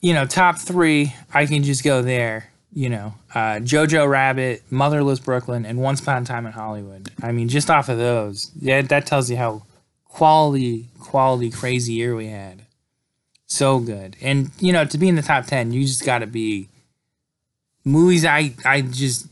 you 0.00 0.14
know, 0.14 0.26
top 0.26 0.58
three, 0.58 1.14
I 1.32 1.46
can 1.46 1.62
just 1.62 1.84
go 1.84 2.02
there. 2.02 2.50
You 2.72 2.90
know, 2.90 3.14
uh, 3.34 3.60
Jojo 3.60 4.08
Rabbit, 4.08 4.62
Motherless 4.70 5.20
Brooklyn, 5.20 5.64
and 5.64 5.80
Once 5.80 6.00
Upon 6.00 6.22
a 6.22 6.26
Time 6.26 6.46
in 6.46 6.52
Hollywood. 6.52 7.10
I 7.22 7.32
mean, 7.32 7.48
just 7.48 7.70
off 7.70 7.88
of 7.88 7.96
those, 7.96 8.52
yeah, 8.60 8.82
that 8.82 9.06
tells 9.06 9.30
you 9.30 9.38
how 9.38 9.62
quality, 10.04 10.86
quality, 11.00 11.50
crazy 11.50 11.94
year 11.94 12.14
we 12.14 12.26
had. 12.26 12.62
So 13.46 13.78
good. 13.78 14.16
And 14.20 14.50
you 14.60 14.72
know, 14.72 14.84
to 14.84 14.98
be 14.98 15.08
in 15.08 15.16
the 15.16 15.22
top 15.22 15.46
10, 15.46 15.72
you 15.72 15.82
just 15.82 16.04
got 16.04 16.18
to 16.18 16.26
be 16.26 16.68
movies 17.84 18.24
I 18.24 18.52
I 18.64 18.82
just 18.82 19.26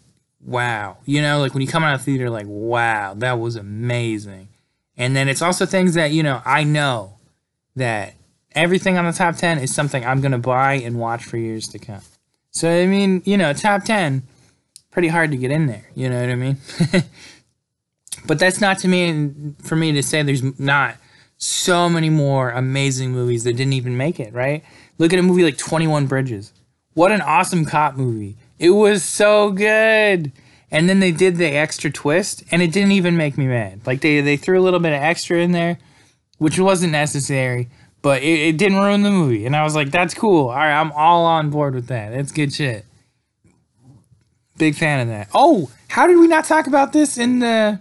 wow. 0.45 0.97
You 1.05 1.21
know, 1.21 1.39
like 1.39 1.53
when 1.53 1.61
you 1.61 1.69
come 1.69 1.85
out 1.85 1.95
of 1.95 2.03
theater 2.03 2.31
like 2.31 2.47
wow, 2.49 3.15
that 3.19 3.39
was 3.39 3.57
amazing. 3.57 4.49
And 4.97 5.15
then 5.15 5.29
it's 5.29 5.43
also 5.43 5.67
things 5.67 5.95
that, 5.95 6.13
you 6.13 6.23
know, 6.23 6.41
I 6.47 6.65
know 6.65 7.19
that 7.77 8.15
everything 8.57 8.99
on 8.99 9.05
the 9.05 9.13
top 9.13 9.37
10 9.37 9.59
is 9.59 9.73
something 9.73 10.05
I'm 10.05 10.21
going 10.21 10.33
to 10.33 10.39
buy 10.39 10.75
and 10.75 10.99
watch 10.99 11.25
for 11.25 11.37
years 11.37 11.69
to 11.69 11.79
come. 11.79 12.01
So 12.51 12.71
I 12.71 12.87
mean, 12.87 13.23
you 13.25 13.37
know, 13.37 13.53
top 13.53 13.85
10 13.85 14.23
pretty 14.91 15.09
hard 15.09 15.31
to 15.31 15.37
get 15.37 15.51
in 15.51 15.67
there, 15.67 15.89
you 15.95 16.09
know 16.09 16.19
what 16.19 16.31
I 16.31 16.35
mean? 16.35 16.57
but 18.27 18.39
that's 18.39 18.61
not 18.61 18.79
to 18.81 18.89
me 18.89 19.55
for 19.63 19.77
me 19.77 19.93
to 19.93 20.03
say 20.03 20.23
there's 20.23 20.59
not 20.59 20.97
so 21.37 21.89
many 21.89 22.09
more 22.09 22.51
amazing 22.51 23.13
movies 23.13 23.45
that 23.45 23.53
didn't 23.53 23.75
even 23.75 23.97
make 23.97 24.19
it, 24.19 24.33
right? 24.33 24.65
Look 24.97 25.13
at 25.13 25.19
a 25.19 25.23
movie 25.23 25.45
like 25.45 25.59
21 25.59 26.07
Bridges. 26.07 26.55
What 26.95 27.13
an 27.13 27.21
awesome 27.21 27.67
cop 27.67 27.97
movie. 27.97 28.39
It 28.59 28.71
was 28.71 29.05
so 29.05 29.51
good. 29.51 30.33
And 30.71 30.89
then 30.89 31.01
they 31.01 31.13
did 31.13 31.37
the 31.37 31.55
extra 31.55 31.91
twist 31.91 32.43
and 32.51 32.63
it 32.63 32.73
didn't 32.73 32.93
even 32.93 33.19
make 33.19 33.37
me 33.37 33.47
mad. 33.47 33.87
Like 33.87 34.01
they, 34.01 34.23
they 34.23 34.39
threw 34.39 34.59
a 34.59 34.63
little 34.63 34.81
bit 34.81 34.95
of 34.95 35.03
extra 35.03 35.39
in 35.39 35.53
there, 35.53 35.79
which 36.39 36.59
wasn't 36.59 36.93
necessary, 36.93 37.69
but 38.07 38.23
it, 38.23 38.39
it 38.39 38.57
didn't 38.57 38.79
ruin 38.79 39.03
the 39.03 39.11
movie. 39.11 39.47
And 39.47 39.57
I 39.57 39.65
was 39.65 39.75
like, 39.75 39.91
that's 39.91 40.15
cool. 40.15 40.51
All 40.51 40.55
right, 40.55 40.81
I'm 40.81 40.93
all 40.93 41.25
on 41.25 41.51
board 41.51 41.75
with 41.75 41.89
that. 41.89 42.13
That's 42.13 42.31
good 42.31 42.53
shit. 42.55 42.85
Big 44.57 44.77
fan 44.77 45.01
of 45.01 45.09
that. 45.09 45.29
Oh, 45.35 45.73
how 45.89 46.07
did 46.07 46.17
we 46.17 46.29
not 46.29 46.45
talk 46.45 46.69
about 46.69 46.93
this 46.93 47.19
in 47.19 47.41
the 47.41 47.81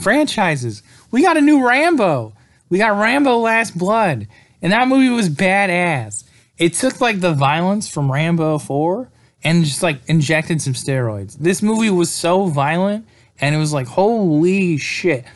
franchises. 0.00 0.82
We 1.10 1.20
got 1.20 1.36
a 1.36 1.42
new 1.42 1.62
Rambo. 1.68 2.32
We 2.70 2.78
got 2.78 2.98
Rambo 2.98 3.36
Last 3.36 3.76
Blood. 3.76 4.28
And 4.62 4.72
that 4.72 4.88
movie 4.88 5.10
was 5.10 5.28
badass. 5.28 6.24
It 6.56 6.72
took 6.72 6.98
like 6.98 7.20
the 7.20 7.34
violence 7.34 7.86
from 7.86 8.10
Rambo 8.10 8.56
4 8.56 9.10
and 9.44 9.62
just 9.62 9.82
like 9.82 10.00
injected 10.06 10.62
some 10.62 10.72
steroids. 10.72 11.36
This 11.36 11.60
movie 11.60 11.90
was 11.90 12.08
so 12.08 12.46
violent 12.46 13.06
and 13.42 13.54
it 13.54 13.58
was 13.58 13.74
like, 13.74 13.88
holy 13.88 14.78
shit. 14.78 15.26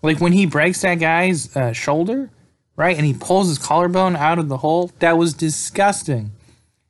Like 0.00 0.22
when 0.22 0.32
he 0.32 0.46
breaks 0.46 0.80
that 0.80 0.94
guy's 0.94 1.54
uh, 1.54 1.74
shoulder, 1.74 2.30
right? 2.76 2.96
And 2.96 3.06
he 3.06 3.14
pulls 3.14 3.48
his 3.48 3.58
collarbone 3.58 4.16
out 4.16 4.38
of 4.38 4.48
the 4.48 4.58
hole. 4.58 4.90
That 4.98 5.18
was 5.18 5.34
disgusting. 5.34 6.32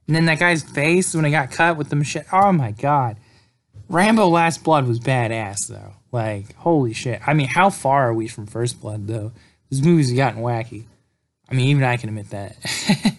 And 0.06 0.16
then 0.16 0.26
that 0.26 0.38
guy's 0.38 0.62
face 0.62 1.14
when 1.14 1.24
he 1.24 1.30
got 1.30 1.50
cut 1.50 1.76
with 1.76 1.88
the 1.88 1.96
machete. 1.96 2.26
Oh 2.32 2.52
my 2.52 2.72
god. 2.72 3.16
Rambo 3.88 4.28
Last 4.28 4.64
Blood 4.64 4.86
was 4.86 5.00
badass 5.00 5.68
though. 5.68 5.94
Like, 6.10 6.54
holy 6.56 6.92
shit. 6.92 7.20
I 7.26 7.34
mean, 7.34 7.48
how 7.48 7.70
far 7.70 8.08
are 8.08 8.14
we 8.14 8.28
from 8.28 8.46
First 8.46 8.80
Blood 8.80 9.06
though? 9.06 9.32
This 9.70 9.82
movie's 9.82 10.12
gotten 10.12 10.42
wacky. 10.42 10.84
I 11.48 11.54
mean, 11.54 11.68
even 11.68 11.84
I 11.84 11.96
can 11.96 12.08
admit 12.08 12.30
that. 12.30 12.56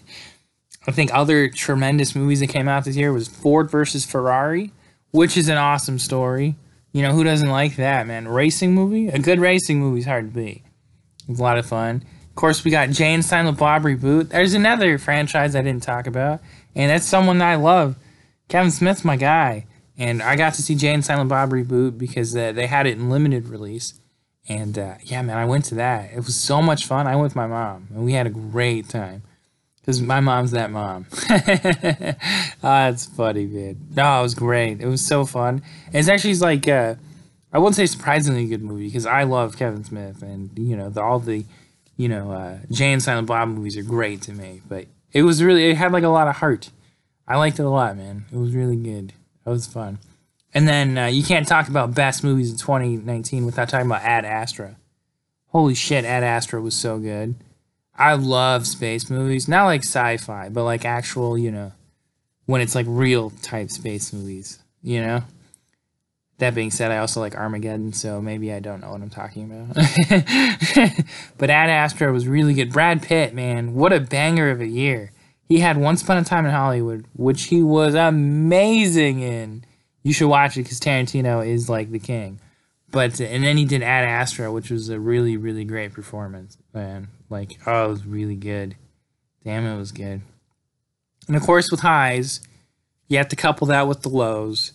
I 0.86 0.92
think 0.92 1.14
other 1.14 1.48
tremendous 1.48 2.14
movies 2.14 2.40
that 2.40 2.48
came 2.48 2.68
out 2.68 2.84
this 2.84 2.96
year 2.96 3.12
was 3.12 3.26
Ford 3.26 3.70
versus 3.70 4.04
Ferrari, 4.04 4.72
which 5.12 5.36
is 5.36 5.48
an 5.48 5.56
awesome 5.56 5.98
story. 5.98 6.56
You 6.92 7.02
know, 7.02 7.12
who 7.12 7.24
doesn't 7.24 7.48
like 7.48 7.76
that, 7.76 8.06
man? 8.06 8.28
Racing 8.28 8.74
movie? 8.74 9.08
A 9.08 9.18
good 9.18 9.40
racing 9.40 9.80
movie 9.80 10.00
is 10.00 10.06
hard 10.06 10.32
to 10.32 10.40
beat. 10.40 10.62
It's 11.28 11.40
a 11.40 11.42
lot 11.42 11.58
of 11.58 11.66
fun. 11.66 12.04
Of 12.34 12.36
course, 12.36 12.64
we 12.64 12.72
got 12.72 12.90
Jay 12.90 13.14
and 13.14 13.24
Silent 13.24 13.58
Bob 13.58 13.84
reboot. 13.84 14.30
There's 14.30 14.54
another 14.54 14.98
franchise 14.98 15.54
I 15.54 15.62
didn't 15.62 15.84
talk 15.84 16.08
about, 16.08 16.40
and 16.74 16.90
that's 16.90 17.06
someone 17.06 17.40
I 17.40 17.54
love. 17.54 17.94
Kevin 18.48 18.72
Smith's 18.72 19.04
my 19.04 19.14
guy, 19.14 19.66
and 19.96 20.20
I 20.20 20.34
got 20.34 20.54
to 20.54 20.62
see 20.62 20.74
Jay 20.74 20.92
and 20.92 21.04
Silent 21.04 21.28
Bob 21.28 21.50
reboot 21.50 21.96
because 21.96 22.34
uh, 22.34 22.50
they 22.50 22.66
had 22.66 22.88
it 22.88 22.98
in 22.98 23.08
limited 23.08 23.46
release. 23.46 24.00
And 24.48 24.76
uh, 24.76 24.96
yeah, 25.04 25.22
man, 25.22 25.38
I 25.38 25.44
went 25.44 25.66
to 25.66 25.76
that. 25.76 26.10
It 26.12 26.16
was 26.16 26.34
so 26.34 26.60
much 26.60 26.86
fun. 26.86 27.06
I 27.06 27.14
went 27.14 27.22
with 27.22 27.36
my 27.36 27.46
mom, 27.46 27.86
and 27.94 28.04
we 28.04 28.14
had 28.14 28.26
a 28.26 28.30
great 28.30 28.88
time 28.88 29.22
because 29.80 30.02
my 30.02 30.18
mom's 30.18 30.50
that 30.50 30.72
mom. 30.72 31.06
ah, 32.64 32.88
it's 32.88 33.06
funny, 33.06 33.46
man. 33.46 33.76
No, 33.94 34.18
it 34.18 34.22
was 34.22 34.34
great. 34.34 34.80
It 34.80 34.88
was 34.88 35.06
so 35.06 35.24
fun. 35.24 35.62
It's 35.92 36.08
actually 36.08 36.34
like 36.34 36.66
uh, 36.66 36.96
I 37.52 37.58
wouldn't 37.58 37.76
say 37.76 37.86
surprisingly 37.86 38.46
good 38.48 38.64
movie 38.64 38.86
because 38.86 39.06
I 39.06 39.22
love 39.22 39.56
Kevin 39.56 39.84
Smith, 39.84 40.20
and 40.20 40.50
you 40.58 40.76
know 40.76 40.90
the, 40.90 41.00
all 41.00 41.20
the 41.20 41.44
you 41.96 42.08
know 42.08 42.32
uh, 42.32 42.58
Jay 42.70 42.92
and 42.92 43.02
Silent 43.02 43.26
Bob 43.26 43.48
movies 43.48 43.76
are 43.76 43.82
great 43.82 44.22
to 44.22 44.32
me. 44.32 44.62
But 44.68 44.86
it 45.12 45.22
was 45.22 45.42
really 45.42 45.70
it 45.70 45.76
had 45.76 45.92
like 45.92 46.04
a 46.04 46.08
lot 46.08 46.28
of 46.28 46.36
heart. 46.36 46.70
I 47.26 47.36
liked 47.36 47.58
it 47.58 47.64
a 47.64 47.70
lot, 47.70 47.96
man. 47.96 48.26
It 48.32 48.36
was 48.36 48.54
really 48.54 48.76
good. 48.76 49.12
It 49.46 49.50
was 49.50 49.66
fun. 49.66 49.98
And 50.52 50.68
then 50.68 50.96
uh, 50.96 51.06
you 51.06 51.24
can't 51.24 51.48
talk 51.48 51.68
about 51.68 51.94
best 51.94 52.22
movies 52.22 52.50
in 52.50 52.56
2019 52.58 53.44
without 53.44 53.68
talking 53.68 53.86
about 53.86 54.02
Ad 54.02 54.24
Astra. 54.24 54.76
Holy 55.48 55.74
shit, 55.74 56.04
Ad 56.04 56.22
Astra 56.22 56.60
was 56.60 56.76
so 56.76 56.98
good. 56.98 57.34
I 57.96 58.14
love 58.14 58.66
space 58.66 59.08
movies, 59.08 59.48
not 59.48 59.64
like 59.64 59.82
sci-fi, 59.82 60.48
but 60.48 60.64
like 60.64 60.84
actual, 60.84 61.38
you 61.38 61.50
know, 61.50 61.72
when 62.46 62.60
it's 62.60 62.74
like 62.74 62.86
real 62.88 63.30
type 63.42 63.70
space 63.70 64.12
movies, 64.12 64.58
you 64.82 65.00
know. 65.00 65.22
That 66.44 66.54
being 66.54 66.70
said, 66.70 66.90
I 66.90 66.98
also 66.98 67.20
like 67.20 67.34
Armageddon, 67.34 67.94
so 67.94 68.20
maybe 68.20 68.52
I 68.52 68.60
don't 68.60 68.82
know 68.82 68.90
what 68.90 69.00
I'm 69.00 69.08
talking 69.08 69.44
about. 69.50 69.74
but 71.38 71.48
Ad 71.48 71.70
Astra 71.70 72.12
was 72.12 72.28
really 72.28 72.52
good. 72.52 72.70
Brad 72.70 73.00
Pitt, 73.00 73.32
man, 73.32 73.72
what 73.72 73.94
a 73.94 74.00
banger 74.00 74.50
of 74.50 74.60
a 74.60 74.66
year. 74.66 75.10
He 75.48 75.60
had 75.60 75.78
Once 75.78 76.02
Upon 76.02 76.18
a 76.18 76.24
Time 76.24 76.44
in 76.44 76.52
Hollywood, 76.52 77.06
which 77.14 77.44
he 77.44 77.62
was 77.62 77.94
amazing 77.94 79.20
in. 79.20 79.64
You 80.02 80.12
should 80.12 80.28
watch 80.28 80.58
it 80.58 80.64
because 80.64 80.80
Tarantino 80.80 81.46
is 81.46 81.70
like 81.70 81.90
the 81.90 81.98
king. 81.98 82.40
But 82.90 83.18
and 83.20 83.42
then 83.42 83.56
he 83.56 83.64
did 83.64 83.82
Ad 83.82 84.04
Astra, 84.04 84.52
which 84.52 84.70
was 84.70 84.90
a 84.90 85.00
really 85.00 85.38
really 85.38 85.64
great 85.64 85.94
performance. 85.94 86.58
Man, 86.74 87.08
like 87.30 87.52
oh, 87.66 87.86
it 87.86 87.88
was 87.88 88.04
really 88.04 88.36
good. 88.36 88.76
Damn, 89.44 89.64
it 89.64 89.78
was 89.78 89.92
good. 89.92 90.20
And 91.26 91.36
of 91.36 91.42
course, 91.42 91.70
with 91.70 91.80
highs, 91.80 92.42
you 93.08 93.16
have 93.16 93.28
to 93.28 93.36
couple 93.36 93.66
that 93.68 93.88
with 93.88 94.02
the 94.02 94.10
lows. 94.10 94.72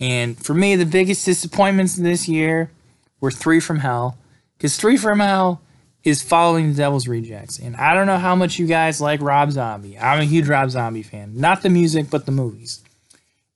And 0.00 0.38
for 0.38 0.54
me, 0.54 0.76
the 0.76 0.86
biggest 0.86 1.24
disappointments 1.24 1.96
this 1.96 2.28
year 2.28 2.70
were 3.20 3.30
Three 3.30 3.60
from 3.60 3.78
Hell, 3.78 4.18
because 4.56 4.76
Three 4.76 4.96
from 4.96 5.20
Hell 5.20 5.60
is 6.02 6.22
following 6.22 6.70
the 6.70 6.76
Devil's 6.76 7.08
Rejects. 7.08 7.58
And 7.58 7.76
I 7.76 7.94
don't 7.94 8.06
know 8.06 8.18
how 8.18 8.34
much 8.34 8.58
you 8.58 8.66
guys 8.66 9.00
like 9.00 9.22
Rob 9.22 9.50
Zombie. 9.52 9.98
I'm 9.98 10.20
a 10.20 10.24
huge 10.24 10.48
Rob 10.48 10.70
Zombie 10.70 11.02
fan. 11.02 11.32
Not 11.34 11.62
the 11.62 11.70
music, 11.70 12.10
but 12.10 12.26
the 12.26 12.32
movies. 12.32 12.82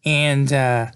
And, 0.05 0.51
uh, 0.53 0.87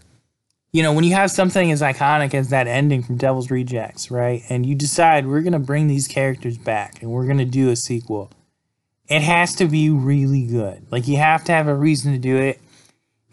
you 0.73 0.83
know, 0.83 0.95
when 0.95 1.05
you 1.05 1.15
have 1.15 1.31
something 1.31 1.71
as 1.71 1.83
iconic 1.83 2.33
as 2.33 2.49
that 2.49 2.67
ending 2.67 3.03
from 3.03 3.19
Devil's 3.19 3.51
Rejects, 3.51 4.11
right? 4.11 4.43
And 4.49 4.65
you 4.65 4.75
decide 4.75 5.27
we're 5.27 5.43
going 5.43 5.53
to 5.53 5.59
bring 5.59 5.87
these 5.89 6.09
characters 6.09 6.57
back 6.57 7.03
and 7.03 7.11
we're 7.11 7.27
going 7.27 7.39
to 7.39 7.45
do 7.45 7.69
a 7.69 7.77
sequel, 7.77 8.31
it 9.09 9.21
has 9.21 9.55
to 9.57 9.67
be 9.67 9.91
really 9.91 10.47
good. 10.47 10.87
Like, 10.91 11.07
you 11.07 11.19
have 11.19 11.45
to 11.45 11.53
have 11.53 11.69
a 11.69 11.75
reason 11.75 12.13
to 12.13 12.19
do 12.19 12.39
it. 12.39 12.59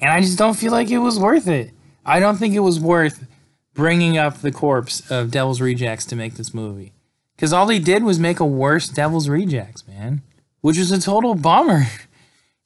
And 0.01 0.11
I 0.11 0.19
just 0.19 0.37
don't 0.37 0.57
feel 0.57 0.73
like 0.73 0.91
it 0.91 0.97
was 0.97 1.17
worth 1.17 1.47
it. 1.47 1.71
I 2.05 2.19
don't 2.19 2.37
think 2.37 2.55
it 2.55 2.59
was 2.59 2.79
worth 2.79 3.27
bringing 3.73 4.17
up 4.17 4.39
the 4.39 4.51
corpse 4.51 5.09
of 5.09 5.31
Devil's 5.31 5.61
Rejects 5.61 6.05
to 6.05 6.15
make 6.15 6.35
this 6.35 6.53
movie. 6.53 6.91
Because 7.35 7.53
all 7.53 7.65
they 7.65 7.79
did 7.79 8.03
was 8.03 8.19
make 8.19 8.39
a 8.39 8.45
worse 8.45 8.87
Devil's 8.89 9.29
Rejects, 9.29 9.87
man, 9.87 10.21
which 10.61 10.77
was 10.77 10.91
a 10.91 10.99
total 10.99 11.35
bummer. 11.35 11.85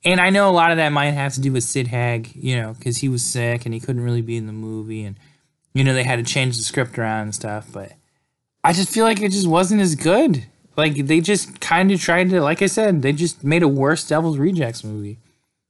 And 0.06 0.20
I 0.20 0.32
know 0.32 0.50
a 0.50 0.52
lot 0.52 0.72
of 0.72 0.78
that 0.78 0.90
might 0.90 1.12
have 1.12 1.34
to 1.36 1.40
do 1.40 1.54
with 1.54 1.64
Sid 1.64 1.88
Haig, 1.88 2.32
you 2.36 2.58
know, 2.58 2.74
because 2.74 2.98
he 2.98 3.08
was 3.08 3.24
sick 3.24 3.66
and 3.66 3.74
he 3.74 3.80
couldn't 3.80 4.04
really 4.04 4.22
be 4.22 4.36
in 4.36 4.48
the 4.48 4.52
movie. 4.52 5.06
And, 5.06 5.18
you 5.74 5.84
know, 5.84 5.94
they 5.94 6.04
had 6.04 6.18
to 6.18 6.30
change 6.30 6.58
the 6.58 6.64
script 6.64 7.00
around 7.00 7.22
and 7.22 7.34
stuff. 7.36 7.70
But 7.72 7.94
I 8.66 8.74
just 8.74 8.90
feel 8.90 9.06
like 9.06 9.22
it 9.22 9.32
just 9.32 9.48
wasn't 9.48 9.80
as 9.80 9.96
good. 9.96 10.46
Like, 10.76 11.08
they 11.08 11.22
just 11.22 11.62
kind 11.62 11.90
of 11.90 12.02
tried 12.02 12.32
to, 12.32 12.42
like 12.42 12.62
I 12.62 12.66
said, 12.66 13.02
they 13.02 13.14
just 13.14 13.46
made 13.46 13.64
a 13.64 13.68
worse 13.70 14.06
Devil's 14.06 14.38
Rejects 14.38 14.84
movie. 14.84 15.20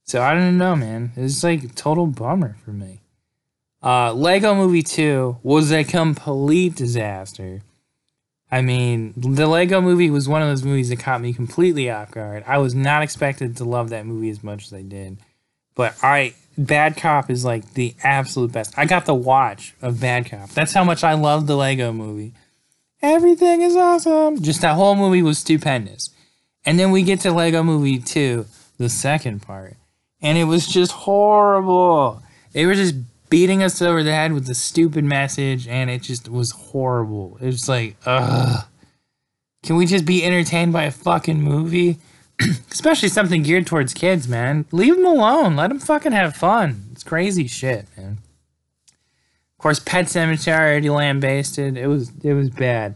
So 0.02 0.20
I 0.20 0.34
don't 0.34 0.58
know, 0.58 0.74
man. 0.74 1.12
It's 1.16 1.44
like 1.44 1.62
a 1.62 1.68
total 1.68 2.08
bummer 2.08 2.56
for 2.64 2.72
me. 2.72 3.02
Uh, 3.84 4.14
Lego 4.14 4.54
Movie 4.54 4.82
2 4.82 5.40
was 5.42 5.70
a 5.70 5.84
complete 5.84 6.74
disaster. 6.74 7.60
I 8.50 8.62
mean, 8.62 9.12
the 9.16 9.46
Lego 9.46 9.82
movie 9.82 10.08
was 10.08 10.26
one 10.26 10.40
of 10.40 10.48
those 10.48 10.64
movies 10.64 10.88
that 10.88 11.00
caught 11.00 11.20
me 11.20 11.34
completely 11.34 11.90
off 11.90 12.10
guard. 12.10 12.44
I 12.46 12.58
was 12.58 12.74
not 12.74 13.02
expected 13.02 13.58
to 13.58 13.64
love 13.64 13.90
that 13.90 14.06
movie 14.06 14.30
as 14.30 14.42
much 14.42 14.66
as 14.66 14.72
I 14.72 14.82
did. 14.82 15.18
But 15.74 15.96
I 16.02 16.34
Bad 16.56 16.96
Cop 16.96 17.30
is 17.30 17.44
like 17.44 17.74
the 17.74 17.94
absolute 18.02 18.52
best. 18.52 18.72
I 18.78 18.86
got 18.86 19.06
the 19.06 19.14
watch 19.14 19.74
of 19.82 20.00
Bad 20.00 20.30
Cop. 20.30 20.50
That's 20.50 20.72
how 20.72 20.84
much 20.84 21.04
I 21.04 21.14
love 21.14 21.46
the 21.46 21.56
Lego 21.56 21.92
movie. 21.92 22.32
Everything 23.02 23.60
is 23.60 23.76
awesome. 23.76 24.40
Just 24.40 24.62
that 24.62 24.76
whole 24.76 24.94
movie 24.94 25.22
was 25.22 25.38
stupendous. 25.38 26.10
And 26.64 26.78
then 26.78 26.90
we 26.90 27.02
get 27.02 27.20
to 27.20 27.32
Lego 27.32 27.62
Movie 27.62 27.98
2, 27.98 28.46
the 28.78 28.88
second 28.88 29.42
part, 29.42 29.76
and 30.22 30.38
it 30.38 30.44
was 30.44 30.66
just 30.66 30.92
horrible. 30.92 32.22
They 32.52 32.64
were 32.64 32.74
just 32.74 32.94
beating 33.34 33.64
us 33.64 33.82
over 33.82 34.04
the 34.04 34.12
head 34.12 34.32
with 34.32 34.46
the 34.46 34.54
stupid 34.54 35.02
message, 35.02 35.66
and 35.66 35.90
it 35.90 36.00
just 36.02 36.28
was 36.28 36.52
horrible. 36.52 37.36
It 37.40 37.46
was 37.46 37.68
like, 37.68 37.96
ugh. 38.06 38.64
Can 39.64 39.74
we 39.74 39.86
just 39.86 40.04
be 40.04 40.24
entertained 40.24 40.72
by 40.72 40.84
a 40.84 40.92
fucking 40.92 41.42
movie? 41.42 41.98
Especially 42.70 43.08
something 43.08 43.42
geared 43.42 43.66
towards 43.66 43.92
kids, 43.92 44.28
man. 44.28 44.66
Leave 44.70 44.94
them 44.94 45.04
alone. 45.04 45.56
Let 45.56 45.70
them 45.70 45.80
fucking 45.80 46.12
have 46.12 46.36
fun. 46.36 46.84
It's 46.92 47.02
crazy 47.02 47.48
shit, 47.48 47.86
man. 47.96 48.18
Of 48.88 49.58
course, 49.58 49.80
Pet 49.80 50.06
Sematary 50.06 50.56
already 50.56 50.90
lambasted. 50.90 51.76
It 51.76 51.88
was 51.88 52.12
it 52.22 52.34
was 52.34 52.50
bad. 52.50 52.94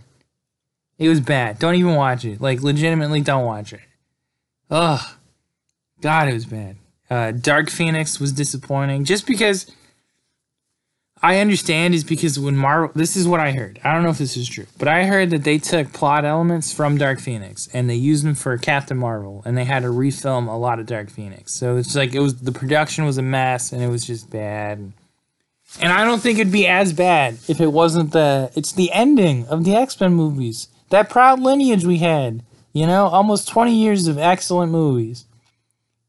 It 0.98 1.08
was 1.08 1.20
bad. 1.20 1.58
Don't 1.58 1.74
even 1.74 1.96
watch 1.96 2.24
it. 2.24 2.40
Like 2.40 2.62
legitimately, 2.62 3.22
don't 3.22 3.44
watch 3.44 3.72
it. 3.72 3.80
Ugh. 4.70 5.04
God, 6.00 6.28
it 6.28 6.34
was 6.34 6.46
bad. 6.46 6.76
Uh, 7.10 7.32
Dark 7.32 7.70
Phoenix 7.70 8.20
was 8.20 8.30
disappointing 8.30 9.04
just 9.04 9.26
because 9.26 9.66
I 11.20 11.40
understand 11.40 11.94
is 11.94 12.04
because 12.04 12.38
when 12.38 12.56
Marvel, 12.56 12.92
this 12.94 13.16
is 13.16 13.26
what 13.26 13.40
I 13.40 13.52
heard. 13.52 13.80
I 13.82 13.92
don't 13.92 14.04
know 14.04 14.10
if 14.10 14.18
this 14.18 14.36
is 14.36 14.48
true, 14.48 14.66
but 14.78 14.86
I 14.86 15.04
heard 15.04 15.30
that 15.30 15.42
they 15.42 15.58
took 15.58 15.92
plot 15.92 16.24
elements 16.24 16.72
from 16.72 16.96
Dark 16.96 17.18
Phoenix 17.18 17.68
and 17.72 17.90
they 17.90 17.96
used 17.96 18.24
them 18.24 18.36
for 18.36 18.56
Captain 18.56 18.96
Marvel, 18.96 19.42
and 19.44 19.56
they 19.58 19.64
had 19.64 19.82
to 19.82 19.88
refilm 19.88 20.46
a 20.46 20.56
lot 20.56 20.78
of 20.78 20.86
Dark 20.86 21.10
Phoenix. 21.10 21.52
So 21.52 21.76
it's 21.76 21.96
like 21.96 22.14
it 22.14 22.20
was 22.20 22.42
the 22.42 22.52
production 22.52 23.04
was 23.04 23.18
a 23.18 23.22
mess 23.22 23.72
and 23.72 23.82
it 23.82 23.88
was 23.88 24.06
just 24.06 24.30
bad. 24.30 24.92
And 25.80 25.92
I 25.92 26.04
don't 26.04 26.20
think 26.20 26.38
it'd 26.38 26.52
be 26.52 26.66
as 26.66 26.92
bad 26.92 27.38
if 27.48 27.60
it 27.60 27.72
wasn't 27.72 28.12
the 28.12 28.50
it's 28.54 28.72
the 28.72 28.92
ending 28.92 29.46
of 29.48 29.64
the 29.64 29.74
X 29.74 30.00
Men 30.00 30.14
movies. 30.14 30.68
That 30.90 31.10
proud 31.10 31.40
lineage 31.40 31.84
we 31.84 31.98
had, 31.98 32.42
you 32.72 32.86
know, 32.86 33.06
almost 33.06 33.48
twenty 33.48 33.74
years 33.74 34.06
of 34.06 34.18
excellent 34.18 34.70
movies, 34.70 35.24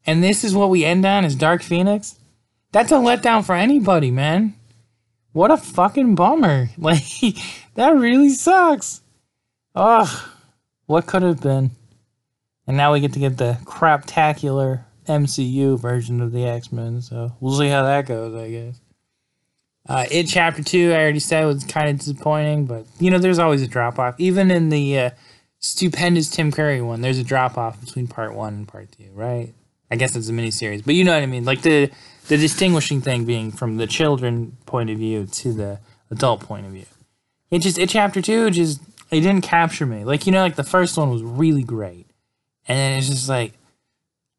and 0.06 0.24
this 0.24 0.44
is 0.44 0.54
what 0.54 0.70
we 0.70 0.86
end 0.86 1.04
on 1.06 1.26
is 1.26 1.36
Dark 1.36 1.64
Phoenix. 1.64 2.20
That's 2.72 2.92
a 2.92 2.96
letdown 2.96 3.44
for 3.44 3.56
anybody, 3.56 4.12
man. 4.12 4.54
What 5.32 5.52
a 5.52 5.58
fucking 5.58 6.16
bummer. 6.16 6.70
Like, 6.78 7.04
that 7.76 7.96
really 7.96 8.30
sucks. 8.30 9.02
Ugh. 9.76 10.30
What 10.86 11.06
could 11.06 11.22
have 11.22 11.42
been? 11.42 11.72
And 12.66 12.78
now 12.78 12.94
we 12.94 13.00
get 13.00 13.14
to 13.14 13.20
get 13.20 13.38
the 13.38 13.58
craptacular 13.64 14.86
MCU 15.08 15.80
version 15.80 16.22
of 16.22 16.32
the 16.32 16.46
X 16.46 16.72
Men, 16.72 17.02
so 17.02 17.34
we'll 17.40 17.58
see 17.58 17.68
how 17.68 17.84
that 17.84 18.06
goes, 18.06 18.34
I 18.36 18.50
guess. 18.50 18.82
Uh, 19.88 20.06
it 20.12 20.26
chapter 20.26 20.62
two, 20.62 20.92
I 20.92 20.98
already 20.98 21.20
said 21.20 21.46
was 21.46 21.64
kind 21.64 21.90
of 21.90 21.98
disappointing, 21.98 22.66
but 22.66 22.86
you 23.00 23.10
know, 23.10 23.18
there's 23.18 23.40
always 23.40 23.64
a 23.64 23.68
drop 23.68 23.98
off. 23.98 24.16
Even 24.20 24.52
in 24.52 24.70
the 24.70 25.00
uh, 25.00 25.10
stupendous 25.60 26.30
Tim 26.30 26.52
Curry 26.52 26.82
one, 26.82 27.02
there's 27.02 27.18
a 27.18 27.24
drop 27.24 27.58
off 27.58 27.80
between 27.80 28.08
part 28.08 28.36
one 28.36 28.54
and 28.54 28.68
part 28.68 28.92
two, 28.92 29.10
right? 29.14 29.54
I 29.92 29.96
guess 29.96 30.16
it's 30.16 30.30
a 30.30 30.32
miniseries, 30.32 30.86
but 30.86 30.96
you 30.96 31.04
know 31.04 31.14
what 31.14 31.24
I 31.24 31.28
mean. 31.28 31.46
Like 31.46 31.62
the 31.62 31.90
the 32.28 32.38
distinguishing 32.38 33.02
thing 33.02 33.26
being 33.26 33.52
from 33.52 33.78
the 33.78 33.88
children 33.88 34.58
point 34.66 34.90
of 34.90 34.98
view 34.98 35.26
to 35.26 35.54
the 35.54 35.80
adult 36.12 36.42
point 36.42 36.66
of 36.66 36.72
view. 36.72 36.86
It 37.52 37.60
just 37.60 37.78
it 37.78 37.90
chapter 37.90 38.22
two 38.22 38.52
just 38.52 38.82
it 39.12 39.22
didn't 39.22 39.42
capture 39.42 39.86
me. 39.86 40.04
Like 40.04 40.26
you 40.26 40.32
know, 40.32 40.42
like 40.42 40.56
the 40.56 40.64
first 40.64 40.98
one 40.98 41.10
was 41.10 41.24
really 41.24 41.64
great, 41.64 42.08
and 42.68 42.78
then 42.78 42.98
it's 42.98 43.10
just 43.10 43.30
like 43.30 43.54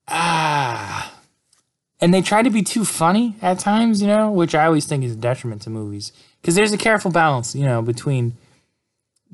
ah, 0.08 1.12
and 2.00 2.14
they 2.14 2.22
try 2.22 2.42
to 2.42 2.50
be 2.50 2.62
too 2.62 2.84
funny 2.84 3.36
at 3.42 3.58
times, 3.58 4.00
you 4.00 4.08
know, 4.08 4.30
which 4.30 4.54
I 4.54 4.66
always 4.66 4.86
think 4.86 5.04
is 5.04 5.12
a 5.12 5.16
detriment 5.16 5.62
to 5.62 5.70
movies 5.70 6.12
because 6.40 6.54
there's 6.54 6.72
a 6.72 6.78
careful 6.78 7.10
balance, 7.10 7.54
you 7.54 7.64
know, 7.64 7.82
between 7.82 8.36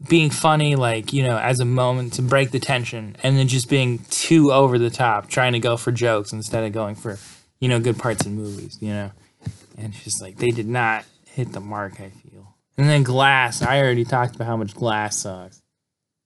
being 0.09 0.31
funny, 0.31 0.77
like 0.77 1.13
you 1.13 1.23
know, 1.23 1.39
as 1.39 1.61
a 1.61 1.65
moment 1.65 2.15
to 2.15 2.23
break 2.23 2.51
the 2.51 2.61
tension, 2.61 3.17
and 3.23 3.39
then 3.39 3.49
just 3.49 3.69
being 3.69 4.01
too 4.11 4.53
over 4.53 4.79
the 4.79 4.91
top, 4.91 5.29
trying 5.29 5.53
to 5.53 5.59
go 5.59 5.77
for 5.77 5.93
jokes 5.93 6.33
instead 6.33 6.65
of 6.65 6.73
going 6.73 6.95
for 6.95 7.19
you 7.61 7.69
know 7.69 7.81
good 7.81 7.99
parts 7.99 8.27
in 8.27 8.35
movies, 8.35 8.79
you 8.81 8.91
know, 8.91 9.11
and 9.79 9.93
just 9.93 10.21
like 10.21 10.37
they 10.37 10.51
did 10.51 10.69
not 10.69 11.05
hit 11.27 11.53
the 11.53 11.61
mark. 11.61 12.01
I 12.01 12.11
feel. 12.11 12.55
And 12.79 12.89
then 12.89 13.03
Glass, 13.03 13.63
I 13.63 13.81
already 13.81 14.05
talked 14.05 14.35
about 14.35 14.47
how 14.47 14.57
much 14.57 14.75
Glass 14.75 15.17
sucks. 15.17 15.63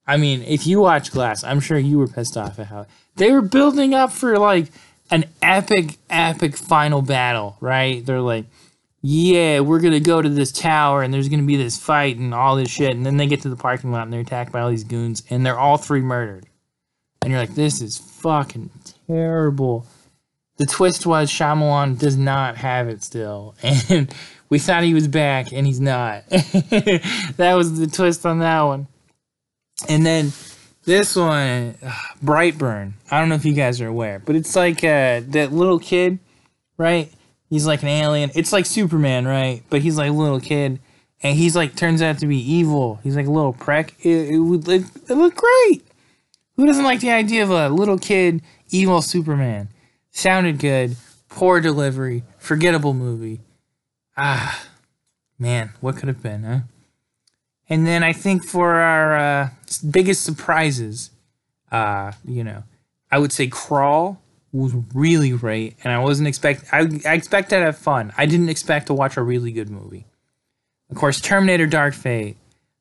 I 0.05 0.17
mean, 0.17 0.41
if 0.43 0.67
you 0.67 0.81
watch 0.81 1.11
Glass, 1.11 1.43
I'm 1.43 1.59
sure 1.59 1.77
you 1.77 1.97
were 1.97 2.07
pissed 2.07 2.35
off 2.35 2.59
at 2.59 2.67
how 2.67 2.87
they 3.15 3.31
were 3.31 3.41
building 3.41 3.93
up 3.93 4.11
for 4.11 4.37
like 4.37 4.67
an 5.09 5.25
epic, 5.41 5.97
epic 6.09 6.57
final 6.57 7.01
battle, 7.01 7.57
right? 7.59 8.05
They're 8.05 8.21
like, 8.21 8.45
yeah, 9.01 9.59
we're 9.61 9.79
gonna 9.79 9.99
go 9.99 10.21
to 10.21 10.29
this 10.29 10.51
tower 10.51 11.01
and 11.01 11.13
there's 11.13 11.29
gonna 11.29 11.43
be 11.43 11.57
this 11.57 11.77
fight 11.77 12.17
and 12.17 12.33
all 12.33 12.55
this 12.55 12.69
shit, 12.69 12.91
and 12.91 13.05
then 13.05 13.17
they 13.17 13.27
get 13.27 13.41
to 13.41 13.49
the 13.49 13.55
parking 13.55 13.91
lot 13.91 14.03
and 14.03 14.13
they're 14.13 14.21
attacked 14.21 14.51
by 14.51 14.61
all 14.61 14.69
these 14.69 14.83
goons 14.83 15.23
and 15.29 15.45
they're 15.45 15.59
all 15.59 15.77
three 15.77 16.01
murdered. 16.01 16.45
And 17.21 17.31
you're 17.31 17.39
like, 17.39 17.55
this 17.55 17.81
is 17.81 17.97
fucking 17.97 18.69
terrible. 19.07 19.85
The 20.57 20.65
twist 20.65 21.05
was 21.05 21.31
Shyamalan 21.31 21.97
does 21.97 22.17
not 22.17 22.57
have 22.57 22.87
it 22.87 23.03
still, 23.03 23.55
and 23.63 24.13
we 24.49 24.59
thought 24.59 24.83
he 24.83 24.93
was 24.93 25.07
back 25.07 25.51
and 25.51 25.65
he's 25.65 25.79
not. 25.79 26.27
that 26.29 27.53
was 27.55 27.79
the 27.79 27.87
twist 27.87 28.25
on 28.25 28.39
that 28.39 28.61
one. 28.61 28.87
And 29.89 30.05
then 30.05 30.31
this 30.83 31.15
one, 31.15 31.75
Brightburn. 32.23 32.93
I 33.09 33.19
don't 33.19 33.29
know 33.29 33.35
if 33.35 33.45
you 33.45 33.53
guys 33.53 33.81
are 33.81 33.87
aware, 33.87 34.19
but 34.19 34.35
it's 34.35 34.55
like 34.55 34.83
uh, 34.83 35.21
that 35.27 35.49
little 35.51 35.79
kid, 35.79 36.19
right? 36.77 37.11
He's 37.51 37.67
like 37.67 37.83
an 37.83 37.89
alien. 37.89 38.31
It's 38.33 38.53
like 38.53 38.65
Superman, 38.65 39.27
right? 39.27 39.61
But 39.69 39.81
he's 39.81 39.97
like 39.97 40.09
a 40.09 40.13
little 40.13 40.39
kid, 40.39 40.79
and 41.21 41.37
he's 41.37 41.53
like 41.53 41.75
turns 41.75 42.01
out 42.01 42.17
to 42.19 42.25
be 42.25 42.37
evil. 42.37 43.01
He's 43.03 43.17
like 43.17 43.27
a 43.27 43.31
little 43.31 43.51
prick. 43.51 43.93
It, 43.99 44.29
it 44.29 44.39
would 44.39 44.65
it, 44.69 44.85
it 45.09 45.15
looked 45.15 45.35
great. 45.35 45.85
Who 46.55 46.65
doesn't 46.65 46.85
like 46.85 47.01
the 47.01 47.11
idea 47.11 47.43
of 47.43 47.49
a 47.49 47.67
little 47.67 47.97
kid 47.99 48.41
evil 48.69 49.01
Superman? 49.01 49.67
Sounded 50.11 50.59
good. 50.59 50.95
Poor 51.27 51.59
delivery. 51.59 52.23
Forgettable 52.37 52.93
movie. 52.93 53.41
Ah, 54.15 54.63
man, 55.37 55.71
what 55.81 55.97
could 55.97 56.07
have 56.07 56.23
been, 56.23 56.43
huh? 56.43 56.59
And 57.67 57.85
then 57.85 58.01
I 58.01 58.13
think 58.13 58.45
for 58.45 58.75
our 58.75 59.17
uh, 59.17 59.49
biggest 59.89 60.23
surprises, 60.23 61.11
uh, 61.69 62.13
you 62.25 62.45
know, 62.45 62.63
I 63.11 63.19
would 63.19 63.33
say 63.33 63.47
Crawl 63.47 64.21
was 64.53 64.73
really 64.93 65.31
great, 65.31 65.77
and 65.83 65.93
I 65.93 65.99
wasn't 65.99 66.27
expect 66.27 66.65
I, 66.71 66.89
I 67.05 67.13
expected 67.13 67.59
to 67.59 67.65
have 67.65 67.77
fun. 67.77 68.13
I 68.17 68.25
didn't 68.25 68.49
expect 68.49 68.87
to 68.87 68.93
watch 68.93 69.17
a 69.17 69.23
really 69.23 69.51
good 69.51 69.69
movie. 69.69 70.05
Of 70.89 70.97
course, 70.97 71.21
Terminator 71.21 71.67
Dark 71.67 71.93
Fate. 71.93 72.37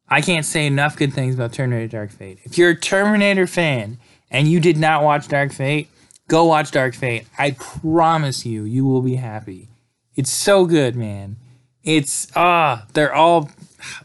I 0.09 0.21
can't 0.21 0.45
say 0.45 0.67
enough 0.67 0.97
good 0.97 1.13
things 1.13 1.37
about 1.37 1.53
Terminator 1.53 1.87
Dark 1.87 2.11
Fate. 2.11 2.41
If 2.43 2.59
you're 2.59 2.71
a 2.71 2.77
Terminator 2.77 3.47
fan 3.47 3.99
and 4.31 4.49
you 4.49 4.59
did 4.59 4.77
not 4.77 5.05
watch 5.05 5.29
Dark 5.29 5.53
Fate, 5.53 5.89
go 6.27 6.45
watch 6.45 6.73
Dark 6.73 6.95
Fate. 6.95 7.27
I 7.39 7.53
promise 7.53 8.45
you, 8.45 8.65
you 8.65 8.85
will 8.85 9.03
be 9.03 9.15
happy. 9.15 9.69
It's 10.17 10.31
so 10.31 10.67
good, 10.67 10.97
man. 10.97 11.37
It's 11.85 12.27
ah, 12.35 12.83
uh, 12.83 12.87
they're 12.95 13.15
all 13.15 13.51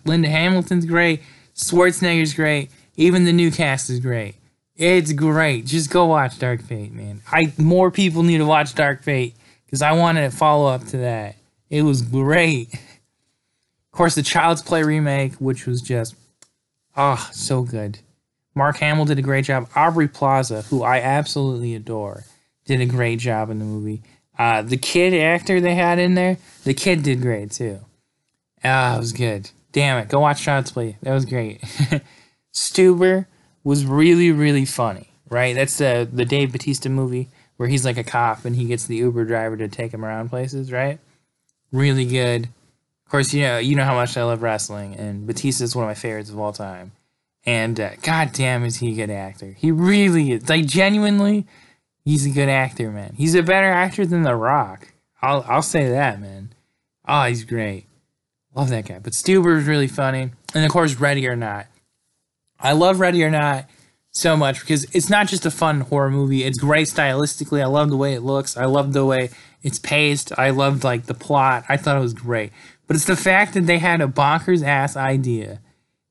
Linda 0.06 0.30
Hamilton's 0.30 0.86
great. 0.86 1.22
Schwarzenegger's 1.56 2.34
great. 2.34 2.70
Even 2.96 3.26
the 3.26 3.34
new 3.34 3.52
cast 3.52 3.90
is 3.90 4.00
great. 4.00 4.36
It's 4.76 5.14
great. 5.14 5.66
Just 5.66 5.90
go 5.90 6.06
watch 6.06 6.38
Dark 6.38 6.62
Fate, 6.62 6.92
man. 6.92 7.22
I 7.32 7.54
more 7.58 7.92
people 7.92 8.24
need 8.24 8.40
to 8.40 8.46
watch 8.46 8.76
Dark 8.76 9.04
Fate 9.04 9.36
because 9.66 9.82
I 9.82 9.94
wanted 9.94 10.30
to 10.30 10.36
follow 10.36 10.68
up 10.68 10.86
to 10.88 10.98
that. 10.98 11.36
It 11.70 11.84
was 11.84 12.02
great. 12.02 12.74
Of 12.74 13.98
course, 13.98 14.16
the 14.16 14.24
Child's 14.24 14.62
Play 14.62 14.84
remake, 14.84 15.36
which 15.36 15.66
was 15.66 15.82
just 15.82 16.16
ah 16.98 17.26
oh, 17.30 17.32
so 17.34 17.64
good. 17.64 18.00
Mark 18.54 18.78
Hamill 18.78 19.06
did 19.06 19.20
a 19.20 19.22
great 19.22 19.46
job. 19.46 19.70
Aubrey 19.76 20.08
Plaza, 20.08 20.64
who 20.64 20.84
I 20.84 21.00
absolutely 21.00 21.76
adore, 21.76 22.24
did 22.66 22.82
a 22.82 22.86
great 22.86 23.20
job 23.20 23.50
in 23.50 23.60
the 23.60 23.66
movie. 23.66 24.02
Uh, 24.38 24.62
the 24.62 24.78
kid 24.78 25.14
actor 25.14 25.62
they 25.62 25.76
had 25.76 26.00
in 26.00 26.16
there, 26.16 26.38
the 26.66 26.74
kid 26.74 27.04
did 27.04 27.22
great 27.22 27.52
too. 27.52 27.80
Ah, 28.64 28.96
it 28.96 29.00
was 29.00 29.14
good. 29.14 29.52
Damn 29.72 30.00
it, 30.00 30.10
go 30.10 30.20
watch 30.20 30.42
Child's 30.42 30.72
Play. 30.72 30.98
That 31.02 31.14
was 31.14 31.26
great. 31.26 31.62
Stuber 32.54 33.28
was 33.66 33.86
really, 33.86 34.32
really 34.32 34.64
funny, 34.64 35.10
right? 35.30 35.54
That's 35.54 35.78
the 35.78 36.08
the 36.10 36.24
Dave 36.24 36.54
Batista 36.54 36.88
movie 36.88 37.28
where 37.58 37.68
he's 37.68 37.84
like 37.84 37.98
a 37.98 38.04
cop 38.04 38.46
and 38.46 38.56
he 38.56 38.66
gets 38.66 38.86
the 38.86 38.96
Uber 38.98 39.26
driver 39.26 39.58
to 39.58 39.68
take 39.68 39.94
him 39.94 40.06
around 40.06 40.30
places, 40.30 40.72
right? 40.72 41.00
Really 41.72 42.06
good. 42.06 42.46
Of 43.06 43.12
course, 43.12 43.34
you 43.34 43.42
know 43.42 43.58
you 43.58 43.76
know 43.76 43.84
how 43.84 43.96
much 43.96 44.16
I 44.16 44.24
love 44.24 44.42
wrestling, 44.42 44.96
and 44.96 45.28
Batista 45.28 45.66
is 45.66 45.76
one 45.76 45.84
of 45.84 45.90
my 45.90 45.96
favorites 45.96 46.30
of 46.30 46.40
all 46.40 46.54
time. 46.54 46.94
And 47.46 47.80
uh, 47.80 47.96
god 48.02 48.32
damn, 48.32 48.64
is 48.64 48.78
he 48.78 48.92
a 48.92 48.96
good 48.96 49.14
actor? 49.14 49.52
He 49.58 49.72
really 49.72 50.32
is. 50.32 50.48
Like 50.48 50.66
genuinely, 50.66 51.46
he's 52.04 52.26
a 52.26 52.32
good 52.32 52.50
actor, 52.50 52.92
man. 52.92 53.14
He's 53.18 53.36
a 53.36 53.44
better 53.44 53.70
actor 53.70 54.06
than 54.06 54.24
The 54.24 54.36
Rock. 54.36 54.94
I'll 55.22 55.44
I'll 55.48 55.62
say 55.62 55.90
that, 55.90 56.22
man. 56.22 56.54
Oh, 57.08 57.24
he's 57.24 57.44
great. 57.44 57.86
Love 58.56 58.70
that 58.70 58.86
guy. 58.88 59.00
But 59.00 59.14
Stuber 59.14 59.58
is 59.58 59.66
really 59.66 59.88
funny. 59.88 60.32
And 60.54 60.66
of 60.66 60.72
course, 60.72 60.96
Ready 60.96 61.28
or 61.28 61.36
Not. 61.36 61.68
I 62.66 62.72
love 62.72 63.00
Ready 63.00 63.24
or 63.24 63.30
Not 63.30 63.70
so 64.10 64.36
much 64.36 64.62
because 64.62 64.86
it's 64.86 65.08
not 65.08 65.28
just 65.28 65.46
a 65.46 65.52
fun 65.52 65.82
horror 65.82 66.10
movie. 66.10 66.44
It's 66.44 66.58
great 66.58 66.88
stylistically. 66.88 67.62
I 67.62 67.68
love 67.68 67.92
the 67.92 67.96
way 67.96 68.14
it 68.14 68.22
looks. 68.22 68.58
I 68.58 68.66
love 68.66 68.92
the 68.92 69.06
way 69.06 69.30
it's 69.62 69.78
paced. 69.78 70.32
I 70.40 70.50
loved 70.50 70.84
like 70.84 71.06
the 71.06 71.14
plot. 71.14 71.66
I 71.70 71.78
thought 71.78 71.96
it 71.96 72.02
was 72.02 72.16
great. 72.16 72.52
But 72.88 72.96
it's 72.96 73.06
the 73.06 73.16
fact 73.16 73.54
that 73.54 73.68
they 73.68 73.78
had 73.78 74.02
a 74.02 74.08
bonkers 74.08 74.66
ass 74.66 74.98
idea. 74.98 75.60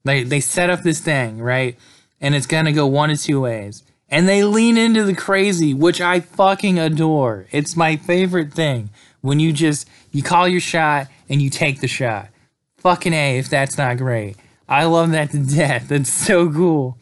Like 0.04 0.28
they 0.28 0.38
set 0.38 0.70
up 0.70 0.82
this 0.82 1.00
thing, 1.00 1.38
right? 1.40 1.76
And 2.20 2.36
it's 2.36 2.46
gonna 2.46 2.72
go 2.72 2.86
one 2.86 3.10
of 3.10 3.20
two 3.20 3.40
ways. 3.40 3.82
And 4.08 4.28
they 4.28 4.44
lean 4.44 4.78
into 4.78 5.02
the 5.02 5.14
crazy, 5.14 5.74
which 5.74 6.00
I 6.00 6.20
fucking 6.20 6.78
adore. 6.78 7.46
It's 7.50 7.76
my 7.76 7.96
favorite 7.96 8.52
thing. 8.52 8.90
When 9.22 9.40
you 9.40 9.52
just 9.52 9.88
you 10.12 10.22
call 10.22 10.46
your 10.46 10.60
shot 10.60 11.08
and 11.28 11.42
you 11.42 11.50
take 11.50 11.80
the 11.80 11.88
shot. 11.88 12.28
Fucking 12.76 13.12
A 13.12 13.38
if 13.38 13.48
that's 13.48 13.76
not 13.76 13.96
great. 13.96 14.36
I 14.68 14.84
love 14.84 15.10
that 15.10 15.30
to 15.32 15.38
death. 15.38 15.88
That's 15.88 16.10
so 16.10 16.50
cool. 16.50 16.98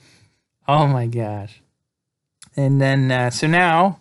Oh 0.66 0.87
my 0.87 1.07
gosh. 1.07 1.61
And 2.57 2.81
then, 2.81 3.11
uh, 3.11 3.31
so 3.31 3.46
now, 3.46 3.98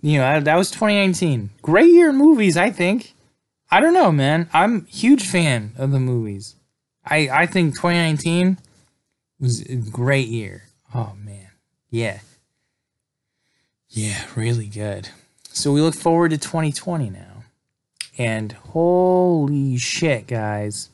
you 0.00 0.18
know, 0.18 0.40
that 0.40 0.56
was 0.56 0.70
2019. 0.70 1.50
Great 1.60 1.90
year 1.90 2.10
in 2.10 2.16
movies, 2.16 2.56
I 2.56 2.70
think. 2.70 3.14
I 3.70 3.80
don't 3.80 3.94
know, 3.94 4.12
man. 4.12 4.48
I'm 4.52 4.86
huge 4.86 5.26
fan 5.26 5.72
of 5.76 5.92
the 5.92 6.00
movies. 6.00 6.56
I, 7.04 7.28
I 7.32 7.46
think 7.46 7.74
2019 7.74 8.58
was 9.40 9.62
a 9.62 9.76
great 9.76 10.28
year. 10.28 10.64
Oh, 10.94 11.12
man. 11.22 11.48
Yeah. 11.90 12.20
Yeah, 13.88 14.24
really 14.36 14.66
good. 14.66 15.08
So 15.52 15.72
we 15.72 15.80
look 15.80 15.94
forward 15.94 16.30
to 16.30 16.38
2020 16.38 17.10
now. 17.10 17.44
And 18.18 18.52
holy 18.52 19.76
shit, 19.78 20.26
guys. 20.26 20.90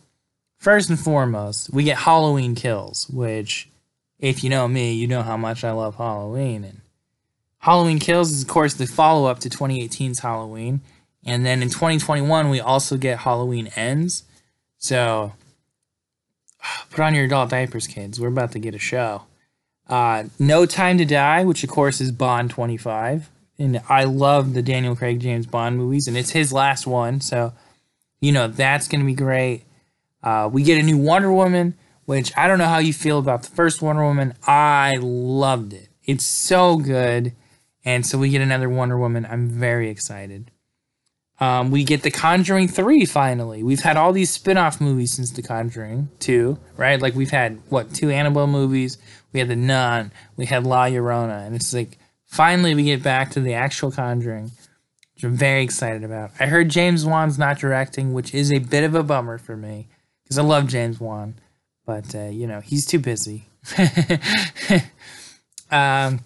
First 0.59 0.91
and 0.91 0.99
foremost, 0.99 1.73
we 1.73 1.85
get 1.85 1.99
Halloween 1.99 2.55
Kills, 2.55 3.09
which, 3.09 3.69
if 4.19 4.45
you 4.45 4.51
know 4.51 4.69
me, 4.69 4.93
you 4.93 5.07
know 5.07 5.23
how 5.23 5.37
much 5.37 5.65
I 5.65 5.73
love 5.73 5.97
Halloween. 5.97 6.65
And 6.65 6.81
Halloween 7.59 7.99
Kills 7.99 8.33
is, 8.33 8.43
of 8.43 8.49
course, 8.49 8.75
the 8.75 8.87
follow 8.87 9.29
up 9.29 9.39
to 9.41 9.49
2018's 9.49 10.19
Halloween. 10.19 10.81
And 11.25 11.47
then 11.47 11.63
in 11.63 11.69
2021, 11.69 12.51
we 12.51 12.61
also 12.61 12.97
get 12.97 13.21
Halloween 13.21 13.69
Ends. 13.77 14.25
So, 14.79 15.33
put 16.91 17.01
on 17.01 17.15
your 17.15 17.25
adult 17.25 17.51
diapers, 17.51 17.87
kids. 17.87 18.21
We're 18.21 18.29
about 18.29 18.53
to 18.53 18.59
get 18.59 18.75
a 18.75 18.79
show. 18.79 19.23
Uh, 19.89 20.25
no 20.39 20.67
Time 20.67 20.99
to 20.99 21.05
Die, 21.05 21.45
which, 21.45 21.65
of 21.65 21.71
course, 21.71 22.01
is 22.01 22.13
Bond 22.13 22.51
25 22.51 23.31
and 23.59 23.81
I 23.89 24.05
love 24.05 24.55
the 24.55 24.63
Daniel 24.63 24.95
Craig 24.95 25.21
James 25.21 25.47
Bond 25.47 25.77
movies, 25.77 26.07
and 26.07 26.17
it's 26.17 26.31
his 26.31 26.53
last 26.53 26.87
one, 26.87 27.21
so 27.21 27.53
you 28.21 28.33
know 28.33 28.47
that's 28.49 28.89
gonna 28.89 29.05
be 29.05 29.15
great. 29.15 29.65
Uh, 30.23 30.49
we 30.53 30.63
get 30.63 30.79
a 30.79 30.83
new 30.83 30.99
Wonder 30.99 31.33
Woman, 31.33 31.75
which 32.05 32.33
I 32.37 32.49
don't 32.49 32.59
know 32.59 32.67
how 32.67 32.79
you 32.79 32.93
feel 32.93 33.19
about 33.19 33.43
the 33.43 33.51
first 33.51 33.83
Wonder 33.83 34.03
Woman. 34.03 34.35
I 34.47 34.99
loved 35.01 35.73
it. 35.73 35.89
It's 36.05 36.25
so 36.25 36.77
good, 36.77 37.35
and 37.85 38.05
so 38.05 38.19
we 38.19 38.31
get 38.31 38.41
another 38.41 38.69
Wonder 38.69 38.99
Woman. 38.99 39.27
I'm 39.31 39.49
very 39.49 39.91
excited. 39.91 40.51
Um, 41.41 41.71
we 41.71 41.85
get 41.85 42.03
The 42.03 42.11
Conjuring 42.11 42.67
3 42.67 43.05
finally. 43.05 43.63
We've 43.63 43.83
had 43.83 43.97
all 43.97 44.13
these 44.13 44.31
spin 44.31 44.59
off 44.59 44.81
movies 44.81 45.13
since 45.13 45.31
The 45.31 45.43
Conjuring 45.43 46.09
2, 46.19 46.59
right? 46.77 47.01
Like 47.01 47.15
we've 47.15 47.31
had, 47.31 47.61
what, 47.69 47.95
two 47.95 48.11
Annabelle 48.11 48.49
movies? 48.49 48.99
We 49.33 49.39
had 49.39 49.49
The 49.49 49.55
Nun, 49.57 50.11
we 50.37 50.47
had 50.47 50.67
La 50.67 50.87
Llorona, 50.87 51.47
and 51.47 51.55
it's 51.55 51.73
like 51.73 51.99
finally 52.25 52.75
we 52.75 52.85
get 52.85 53.05
back 53.05 53.31
to 53.33 53.41
the 53.41 53.55
actual 53.55 53.93
Conjuring, 53.93 54.51
which 55.15 55.23
I'm 55.23 55.37
very 55.37 55.63
excited 55.63 56.03
about. 56.03 56.33
I 56.41 56.47
heard 56.47 56.71
James 56.71 57.07
Wan's 57.07 57.39
not 57.39 57.59
directing, 57.59 58.15
which 58.15 58.35
is 58.35 58.51
a 58.51 58.59
bit 58.59 58.83
of 58.83 58.97
a 58.97 59.05
bummer 59.05 59.39
for 59.39 59.57
me 59.57 59.87
because 60.29 60.39
I 60.39 60.43
love 60.43 60.67
James 60.67 61.01
Wan, 61.01 61.37
but 61.87 62.15
uh, 62.15 62.27
you 62.27 62.47
know, 62.47 62.61
he's 62.61 62.85
too 62.85 62.99
busy. 62.99 63.47
um, 65.71 66.21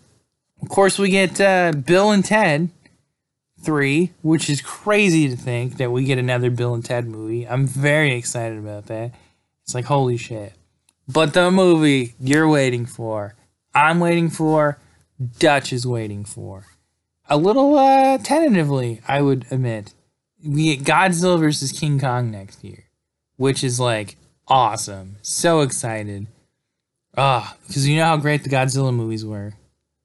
of 0.61 0.69
course, 0.69 0.99
we 0.99 1.09
get 1.09 1.41
uh, 1.41 1.71
Bill 1.73 2.11
and 2.11 2.25
Ted 2.25 2.71
3, 3.63 4.11
which 4.23 4.51
is 4.51 4.61
crazy 4.61 5.29
to 5.29 5.37
think 5.37 5.77
that 5.77 5.93
we 5.93 6.05
get 6.05 6.19
another 6.19 6.51
Bill 6.51 6.75
and 6.75 6.85
Ted 6.85 7.07
movie. 7.07 7.47
I'm 7.47 7.67
very 7.67 8.15
excited 8.15 8.59
about 8.59 8.87
that. 8.87 9.15
It's 9.63 9.75
like, 9.75 9.85
holy 9.85 10.17
shit. 10.17 10.55
But 11.09 11.35
the 11.35 11.51
movie 11.51 12.15
you're 12.21 12.49
waiting 12.49 12.87
for, 12.87 13.35
I'm 13.75 14.01
waiting 14.01 14.31
for, 14.31 14.79
Dutch 15.39 15.73
is 15.73 15.87
waiting 15.87 16.25
for. 16.25 16.67
A 17.29 17.37
little 17.37 17.77
uh, 17.79 18.19
tentatively, 18.19 19.01
I 19.07 19.23
would 19.23 19.47
admit. 19.51 19.95
We 20.45 20.77
get 20.77 20.85
Godzilla 20.85 21.39
versus 21.39 21.73
King 21.73 22.01
Kong 22.01 22.31
next 22.31 22.65
year, 22.65 22.82
which 23.43 23.65
is 23.65 23.81
like 23.81 24.17
awesome. 24.47 25.17
So 25.21 25.63
excited. 25.63 26.29
Ah, 27.17 27.57
because 27.67 27.89
you 27.89 27.97
know 27.97 28.05
how 28.05 28.17
great 28.17 28.45
the 28.45 28.49
Godzilla 28.49 28.95
movies 28.95 29.25
were. 29.25 29.55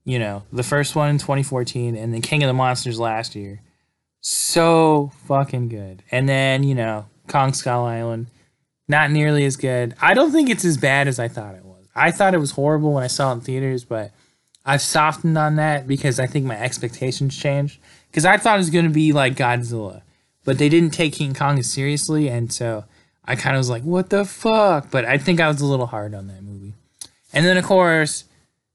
You 0.06 0.18
know, 0.18 0.42
the 0.52 0.64
first 0.64 0.96
one 0.96 1.12
in 1.12 1.18
2014 1.20 1.96
and 1.96 2.12
then 2.12 2.24
King 2.24 2.42
of 2.42 2.48
the 2.48 2.54
Monsters 2.54 3.00
last 3.00 3.36
year. 3.36 3.62
So 4.22 5.12
fucking 5.28 5.70
good. 5.70 6.02
And 6.10 6.28
then, 6.28 6.64
you 6.64 6.74
know, 6.74 7.06
Kong 7.28 7.54
Skull 7.54 7.86
Island. 7.86 8.26
Not 8.88 9.12
nearly 9.12 9.46
as 9.46 9.56
good. 9.56 9.94
I 10.02 10.16
don't 10.16 10.32
think 10.32 10.50
it's 10.50 10.66
as 10.66 10.78
bad 10.78 11.08
as 11.08 11.20
I 11.20 11.28
thought 11.28 11.54
it 11.54 11.64
was. 11.64 11.86
I 11.94 12.10
thought 12.10 12.34
it 12.34 12.40
was 12.40 12.52
horrible 12.52 12.94
when 12.94 13.04
I 13.04 13.08
saw 13.08 13.30
it 13.32 13.36
in 13.36 13.42
theaters, 13.42 13.84
but 13.84 14.14
I've 14.66 14.82
softened 14.82 15.38
on 15.38 15.58
that 15.58 15.88
because 15.88 16.20
I 16.20 16.26
think 16.26 16.48
my 16.48 16.60
expectations 16.60 17.38
changed. 17.38 17.80
Because 18.10 18.26
I 18.26 18.38
thought 18.38 18.56
it 18.56 18.66
was 18.66 18.72
going 18.72 18.86
to 18.86 18.92
be 18.92 19.14
like 19.14 19.36
Godzilla, 19.36 20.02
but 20.44 20.58
they 20.58 20.70
didn't 20.70 20.92
take 20.92 21.14
King 21.14 21.36
Kong 21.36 21.60
as 21.60 21.70
seriously, 21.70 22.30
and 22.30 22.52
so 22.52 22.86
I 23.28 23.36
kind 23.36 23.56
of 23.56 23.60
was 23.60 23.70
like, 23.70 23.84
what 23.84 24.10
the 24.10 24.24
fuck? 24.24 24.90
But 24.90 25.06
I 25.06 25.18
think 25.18 25.40
I 25.40 25.48
was 25.48 25.60
a 25.60 25.66
little 25.66 25.88
hard 25.88 26.16
on 26.16 26.28
that 26.28 26.44
movie. 26.44 26.74
And 27.34 27.46
then, 27.46 27.58
of 27.58 27.66
course, 27.66 28.24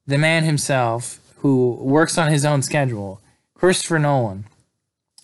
the 0.06 0.18
man 0.18 0.44
himself, 0.44 1.18
who 1.38 1.78
works 1.80 2.18
on 2.18 2.30
his 2.30 2.44
own 2.44 2.62
schedule, 2.62 3.20
Christopher 3.54 3.98
Nolan, 3.98 4.44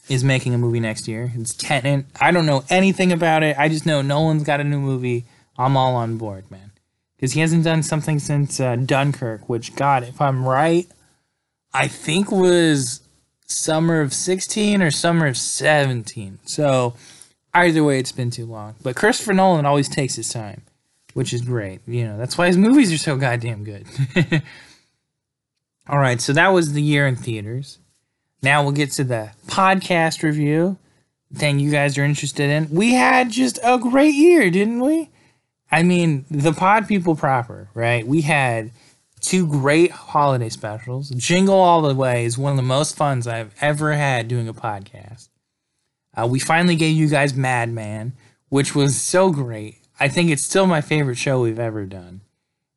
is 0.08 0.24
making 0.24 0.54
a 0.54 0.58
movie 0.58 0.80
next 0.80 1.06
year. 1.06 1.30
It's 1.34 1.54
Tenet. 1.54 2.06
I 2.18 2.30
don't 2.30 2.46
know 2.46 2.64
anything 2.70 3.12
about 3.12 3.42
it. 3.42 3.58
I 3.58 3.68
just 3.68 3.84
know 3.84 4.00
Nolan's 4.00 4.44
got 4.44 4.60
a 4.60 4.64
new 4.64 4.80
movie. 4.80 5.26
I'm 5.58 5.76
all 5.76 5.94
on 5.96 6.16
board, 6.16 6.50
man. 6.50 6.72
Because 7.16 7.32
he 7.32 7.40
hasn't 7.40 7.64
done 7.64 7.82
something 7.82 8.18
since 8.18 8.58
uh, 8.60 8.76
Dunkirk, 8.76 9.48
which, 9.48 9.74
God, 9.76 10.04
if 10.04 10.20
I'm 10.20 10.46
right, 10.46 10.86
I 11.74 11.88
think 11.88 12.30
was 12.30 13.02
summer 13.46 14.00
of 14.00 14.14
16 14.14 14.80
or 14.80 14.90
summer 14.90 15.26
of 15.26 15.36
17. 15.36 16.38
So 16.44 16.94
either 17.54 17.82
way, 17.84 17.98
it's 17.98 18.12
been 18.12 18.30
too 18.30 18.46
long. 18.46 18.74
But 18.82 18.96
Christopher 18.96 19.34
Nolan 19.34 19.66
always 19.66 19.88
takes 19.88 20.16
his 20.16 20.28
time, 20.28 20.62
which 21.14 21.32
is 21.32 21.42
great. 21.42 21.80
You 21.87 22.04
know, 22.04 22.18
that's 22.18 22.38
why 22.38 22.46
his 22.46 22.56
movies 22.56 22.92
are 22.92 22.98
so 22.98 23.16
goddamn 23.16 23.64
good. 23.64 23.87
All 25.88 25.98
right, 25.98 26.20
so 26.20 26.32
that 26.34 26.48
was 26.48 26.72
the 26.74 26.82
year 26.82 27.06
in 27.06 27.16
theaters. 27.16 27.78
Now 28.42 28.62
we'll 28.62 28.72
get 28.72 28.92
to 28.92 29.04
the 29.04 29.30
podcast 29.46 30.22
review 30.22 30.78
thing 31.34 31.58
you 31.58 31.70
guys 31.70 31.98
are 31.98 32.04
interested 32.04 32.50
in. 32.50 32.70
We 32.70 32.94
had 32.94 33.30
just 33.30 33.58
a 33.64 33.78
great 33.78 34.14
year, 34.14 34.50
didn't 34.50 34.80
we? 34.80 35.11
I 35.70 35.82
mean, 35.82 36.24
the 36.30 36.52
pod 36.52 36.88
people 36.88 37.14
proper, 37.14 37.68
right? 37.74 38.06
We 38.06 38.22
had 38.22 38.70
two 39.20 39.46
great 39.46 39.90
holiday 39.90 40.48
specials. 40.48 41.11
Jingle 41.11 41.58
All 41.58 41.82
the 41.82 41.94
Way 41.94 42.24
is 42.24 42.38
one 42.38 42.52
of 42.52 42.56
the 42.56 42.62
most 42.62 42.96
funs 42.96 43.26
I've 43.26 43.54
ever 43.61 43.92
had 43.92 44.28
doing 44.28 44.48
a 44.48 44.54
podcast. 44.54 45.28
Uh, 46.18 46.26
we 46.26 46.40
finally 46.40 46.74
gave 46.74 46.96
you 46.96 47.09
guys 47.09 47.35
Madman, 47.35 48.12
which 48.48 48.74
was 48.74 49.00
so 49.00 49.31
great. 49.31 49.78
I 50.00 50.09
think 50.09 50.31
it's 50.31 50.44
still 50.44 50.66
my 50.66 50.81
favorite 50.81 51.16
show 51.16 51.40
we've 51.42 51.59
ever 51.59 51.85
done. 51.85 52.22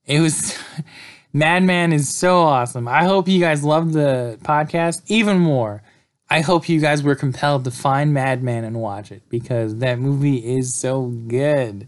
It 0.05 0.19
was 0.19 0.57
Madman 1.33 1.93
is 1.93 2.13
so 2.13 2.41
awesome. 2.41 2.87
I 2.87 3.05
hope 3.05 3.27
you 3.27 3.39
guys 3.39 3.63
loved 3.63 3.93
the 3.93 4.37
podcast 4.43 5.01
even 5.07 5.39
more. 5.39 5.81
I 6.29 6.41
hope 6.41 6.69
you 6.69 6.79
guys 6.79 7.03
were 7.03 7.15
compelled 7.15 7.63
to 7.65 7.71
find 7.71 8.13
Madman 8.13 8.63
and 8.63 8.79
watch 8.79 9.11
it 9.11 9.23
because 9.27 9.77
that 9.77 9.99
movie 9.99 10.37
is 10.37 10.73
so 10.75 11.07
good. 11.07 11.87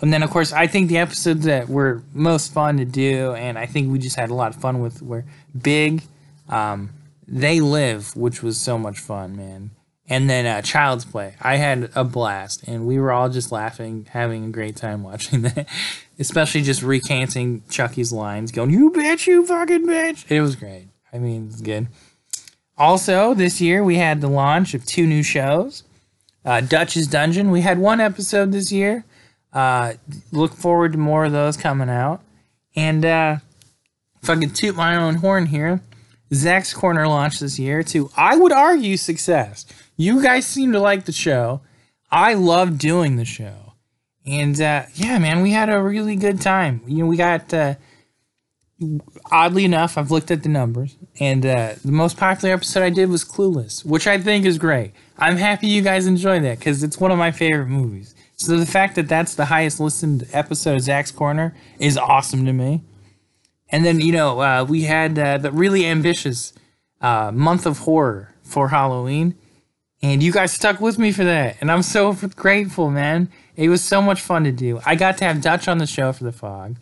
And 0.00 0.12
then, 0.12 0.22
of 0.22 0.30
course, 0.30 0.52
I 0.52 0.66
think 0.66 0.88
the 0.88 0.98
episodes 0.98 1.44
that 1.44 1.68
were 1.68 2.02
most 2.12 2.52
fun 2.52 2.78
to 2.78 2.84
do, 2.84 3.32
and 3.34 3.56
I 3.56 3.66
think 3.66 3.92
we 3.92 3.98
just 3.98 4.16
had 4.16 4.30
a 4.30 4.34
lot 4.34 4.54
of 4.54 4.60
fun 4.60 4.80
with, 4.80 5.02
were 5.02 5.24
Big, 5.56 6.02
um, 6.48 6.90
They 7.28 7.60
Live, 7.60 8.16
which 8.16 8.42
was 8.42 8.60
so 8.60 8.76
much 8.76 8.98
fun, 8.98 9.36
man. 9.36 9.70
And 10.06 10.28
then 10.28 10.44
uh, 10.44 10.60
Child's 10.60 11.06
Play. 11.06 11.34
I 11.40 11.56
had 11.56 11.90
a 11.94 12.04
blast, 12.04 12.64
and 12.68 12.86
we 12.86 12.98
were 12.98 13.10
all 13.10 13.30
just 13.30 13.50
laughing, 13.50 14.06
having 14.10 14.44
a 14.44 14.50
great 14.50 14.76
time 14.76 15.02
watching 15.02 15.42
that 15.42 15.66
especially 16.18 16.62
just 16.62 16.82
recanting 16.82 17.62
Chucky's 17.70 18.12
lines, 18.12 18.52
going, 18.52 18.70
You 18.70 18.90
bitch, 18.90 19.26
you 19.26 19.46
fucking 19.46 19.86
bitch. 19.86 20.30
It 20.30 20.40
was 20.40 20.56
great. 20.56 20.88
I 21.12 21.18
mean, 21.18 21.48
it's 21.50 21.60
good. 21.60 21.88
Also, 22.76 23.34
this 23.34 23.60
year 23.60 23.84
we 23.84 23.96
had 23.96 24.20
the 24.20 24.28
launch 24.28 24.74
of 24.74 24.84
two 24.84 25.06
new 25.06 25.22
shows 25.22 25.84
uh, 26.44 26.60
Dutch's 26.60 27.06
Dungeon. 27.06 27.50
We 27.50 27.62
had 27.62 27.78
one 27.78 28.00
episode 28.00 28.52
this 28.52 28.70
year. 28.70 29.04
Uh, 29.52 29.94
look 30.32 30.52
forward 30.52 30.92
to 30.92 30.98
more 30.98 31.24
of 31.24 31.32
those 31.32 31.56
coming 31.56 31.88
out. 31.88 32.20
And 32.76 33.04
uh, 33.04 33.36
if 34.22 34.28
I 34.28 34.36
can 34.36 34.50
toot 34.50 34.76
my 34.76 34.96
own 34.96 35.16
horn 35.16 35.46
here, 35.46 35.80
Zack's 36.34 36.74
Corner 36.74 37.06
launched 37.06 37.40
this 37.40 37.58
year 37.58 37.82
to, 37.84 38.10
I 38.16 38.36
would 38.36 38.52
argue, 38.52 38.96
success. 38.96 39.66
You 39.96 40.22
guys 40.22 40.46
seem 40.46 40.72
to 40.72 40.80
like 40.80 41.04
the 41.04 41.12
show. 41.12 41.60
I 42.10 42.34
love 42.34 42.78
doing 42.78 43.16
the 43.16 43.24
show. 43.24 43.74
And 44.26 44.60
uh, 44.60 44.84
yeah, 44.94 45.18
man, 45.18 45.42
we 45.42 45.50
had 45.50 45.68
a 45.68 45.82
really 45.82 46.16
good 46.16 46.40
time. 46.40 46.82
You 46.86 47.04
know, 47.04 47.06
we 47.06 47.16
got 47.16 47.52
uh, 47.52 47.74
oddly 49.30 49.64
enough, 49.64 49.96
I've 49.96 50.10
looked 50.10 50.30
at 50.30 50.42
the 50.42 50.48
numbers, 50.48 50.96
and 51.20 51.44
uh, 51.44 51.74
the 51.84 51.92
most 51.92 52.16
popular 52.16 52.54
episode 52.54 52.82
I 52.82 52.90
did 52.90 53.08
was 53.08 53.24
Clueless, 53.24 53.84
which 53.84 54.06
I 54.06 54.18
think 54.18 54.44
is 54.44 54.58
great. 54.58 54.92
I'm 55.18 55.36
happy 55.36 55.68
you 55.68 55.82
guys 55.82 56.06
enjoy 56.06 56.40
that 56.40 56.58
because 56.58 56.82
it's 56.82 56.98
one 56.98 57.10
of 57.10 57.18
my 57.18 57.30
favorite 57.30 57.68
movies. 57.68 58.14
So 58.36 58.56
the 58.56 58.66
fact 58.66 58.96
that 58.96 59.08
that's 59.08 59.34
the 59.34 59.46
highest 59.46 59.78
listened 59.78 60.26
episode 60.32 60.76
of 60.76 60.82
Zack's 60.82 61.12
Corner 61.12 61.54
is 61.78 61.96
awesome 61.96 62.44
to 62.46 62.52
me. 62.52 62.82
And 63.74 63.84
then 63.84 64.00
you 64.00 64.12
know 64.12 64.40
uh, 64.40 64.64
we 64.64 64.82
had 64.82 65.18
uh, 65.18 65.36
the 65.38 65.50
really 65.50 65.84
ambitious 65.84 66.52
uh, 67.00 67.32
month 67.34 67.66
of 67.66 67.78
horror 67.78 68.32
for 68.44 68.68
Halloween, 68.68 69.34
and 70.00 70.22
you 70.22 70.30
guys 70.30 70.52
stuck 70.52 70.80
with 70.80 70.96
me 70.96 71.10
for 71.10 71.24
that, 71.24 71.56
and 71.60 71.72
I'm 71.72 71.82
so 71.82 72.12
grateful, 72.36 72.88
man. 72.88 73.28
It 73.56 73.70
was 73.70 73.82
so 73.82 74.00
much 74.00 74.20
fun 74.20 74.44
to 74.44 74.52
do. 74.52 74.80
I 74.86 74.94
got 74.94 75.18
to 75.18 75.24
have 75.24 75.40
Dutch 75.40 75.66
on 75.66 75.78
the 75.78 75.88
show 75.88 76.12
for 76.12 76.22
the 76.22 76.30
fog. 76.30 76.76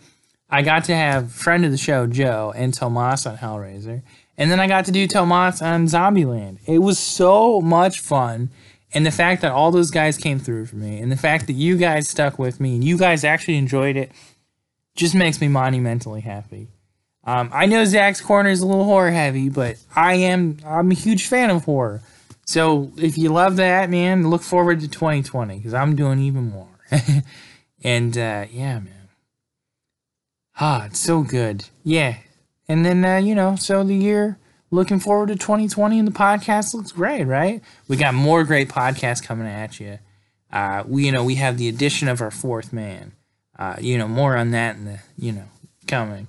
I 0.51 0.61
got 0.61 0.85
to 0.85 0.95
have 0.95 1.33
friend 1.33 1.65
of 1.65 1.71
the 1.71 1.79
show 1.79 2.07
Joe 2.07 2.53
and 2.55 2.75
Tomas 2.75 3.25
on 3.25 3.39
Hellraiser, 3.39 4.03
and 4.37 4.51
then 4.51 4.61
I 4.61 4.67
got 4.67 4.85
to 4.85 4.93
do 4.93 5.07
Tomas 5.07 5.63
on 5.63 5.87
Zombieland. 5.87 6.59
It 6.67 6.81
was 6.81 6.99
so 6.99 7.63
much 7.63 8.01
fun, 8.01 8.51
and 8.93 9.07
the 9.07 9.11
fact 9.11 9.41
that 9.41 9.53
all 9.53 9.71
those 9.71 9.91
guys 9.91 10.19
came 10.19 10.39
through 10.39 10.67
for 10.67 10.77
me, 10.77 11.01
and 11.01 11.11
the 11.11 11.17
fact 11.17 11.47
that 11.47 11.55
you 11.55 11.79
guys 11.79 12.07
stuck 12.07 12.39
with 12.39 12.61
me 12.61 12.75
and 12.75 12.85
you 12.85 12.99
guys 12.99 13.25
actually 13.25 13.57
enjoyed 13.57 13.97
it, 13.97 14.13
just 14.95 15.15
makes 15.15 15.41
me 15.41 15.49
monumentally 15.49 16.21
happy. 16.21 16.69
Um, 17.25 17.51
I 17.53 17.67
know 17.67 17.85
Zack's 17.85 18.21
corner 18.21 18.51
is 18.51 18.61
a 18.61 18.67
little 18.67 18.85
horror 18.85 19.11
heavy, 19.11 19.49
but 19.49 19.77
I 19.95 20.15
am 20.15 20.59
I'm 20.67 20.91
a 20.91 20.95
huge 20.95 21.27
fan 21.27 21.51
of 21.51 21.65
horror. 21.65 22.03
So 22.45 22.93
if 22.97 23.17
you 23.17 23.29
love 23.31 23.57
that, 23.57 23.91
man, 23.91 24.29
look 24.29 24.43
forward 24.43 24.81
to 24.81 24.89
2020 24.89 25.57
because 25.57 25.75
I'm 25.75 25.95
doing 25.95 26.19
even 26.19 26.51
more. 26.51 26.69
and 27.85 28.17
uh, 28.19 28.47
yeah, 28.51 28.81
man. 28.81 29.09
Ah, 30.61 30.87
it's 30.87 30.99
so 30.99 31.23
good. 31.23 31.65
Yeah. 31.85 32.17
And 32.69 32.85
then, 32.85 33.05
uh, 33.05 33.17
you 33.17 33.35
know, 33.35 33.57
so 33.57 33.85
the 33.85 33.95
year 33.95 34.39
looking 34.71 35.01
forward 35.01 35.29
to 35.29 35.37
2020 35.37 35.99
and 35.99 36.09
the 36.09 36.13
podcast 36.13 36.75
looks 36.75 36.93
great, 36.93 37.25
right? 37.25 37.63
We 37.89 37.97
got 37.97 38.15
more 38.15 38.45
great 38.45 38.69
podcasts 38.69 39.23
coming 39.23 39.47
at 39.47 39.81
you. 39.81 39.99
Uh, 40.53 40.83
we, 40.87 41.07
you 41.07 41.13
know, 41.13 41.25
we 41.25 41.37
have 41.37 41.59
the 41.59 41.69
addition 41.69 42.09
of 42.09 42.21
our 42.21 42.31
fourth 42.31 42.73
man. 42.73 43.13
Uh, 43.59 43.77
you 43.81 43.97
know, 43.97 44.09
more 44.09 44.37
on 44.37 44.51
that 44.51 44.77
in 44.77 44.85
the, 44.85 45.01
you 45.17 45.33
know, 45.33 45.45
coming. 45.87 46.27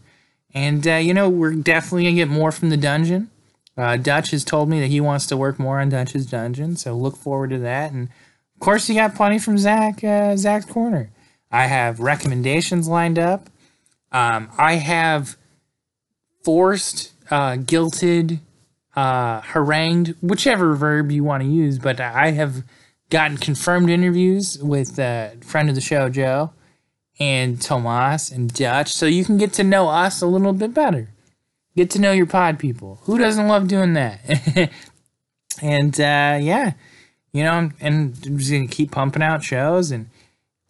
And, 0.54 0.88
uh, 0.88 0.96
you 0.96 1.14
know, 1.14 1.30
we're 1.30 1.56
definitely 1.56 2.04
going 2.04 2.16
to 2.16 2.22
get 2.22 2.30
more 2.30 2.52
from 2.52 2.70
the 2.70 2.78
dungeon. 2.78 3.30
Uh, 3.76 3.98
Dutch 3.98 4.32
has 4.32 4.44
told 4.44 4.70
me 4.70 4.80
that 4.82 4.88
he 4.88 5.02
wants 5.02 5.26
to 5.28 5.38
work 5.38 5.58
more 5.58 5.80
on 5.80 5.90
Dutch's 5.90 6.28
Dungeon, 6.28 6.76
so 6.76 6.96
look 6.96 7.16
forward 7.16 7.50
to 7.50 7.60
that. 7.60 7.92
And 7.92 8.10
of 8.54 8.60
course, 8.60 8.88
you 8.88 8.96
got 8.96 9.16
plenty 9.16 9.40
from 9.40 9.58
Zack, 9.58 10.04
uh, 10.04 10.36
Zack's 10.38 10.66
Corner. 10.66 11.10
I 11.52 11.66
have 11.66 12.00
recommendations 12.00 12.88
lined 12.88 13.18
up. 13.18 13.50
Um, 14.12 14.50
I 14.58 14.76
have 14.76 15.38
forced, 16.44 17.14
uh, 17.32 17.54
guilted 17.54 18.40
uh, 18.96 19.42
harangued, 19.42 20.16
whichever 20.22 20.76
verb 20.76 21.12
you 21.12 21.24
want 21.24 21.42
to 21.42 21.50
use, 21.50 21.80
but 21.80 22.00
I 22.00 22.32
have 22.32 22.64
gotten 23.10 23.38
confirmed 23.38 23.90
interviews 23.90 24.60
with 24.60 25.00
a 25.00 25.36
friend 25.42 25.70
of 25.70 25.76
the 25.76 25.82
show, 25.82 26.10
Joe, 26.10 26.54
and 27.20 27.62
Tomas 27.62 28.32
and 28.32 28.54
Dutch, 28.54 28.92
so 28.92 29.06
you 29.06 29.24
can 29.24 29.38
get 29.38 29.54
to 29.54 29.64
know 29.64 29.90
us 29.90 30.22
a 30.22 30.28
little 30.28 30.54
bit 30.54 30.74
better. 30.74 31.10
Get 31.76 31.90
to 31.92 32.00
know 32.00 32.12
your 32.12 32.26
pod 32.26 32.60
people. 32.60 33.00
Who 33.04 33.18
doesn't 33.18 33.48
love 33.48 33.68
doing 33.68 33.94
that? 33.94 34.72
and 35.62 36.00
uh, 36.00 36.38
yeah, 36.42 36.74
you 37.32 37.44
know, 37.44 37.72
and 37.80 38.18
I'm 38.26 38.38
just 38.38 38.52
gonna 38.52 38.68
keep 38.68 38.92
pumping 38.92 39.24
out 39.24 39.44
shows, 39.44 39.92
and 39.92 40.10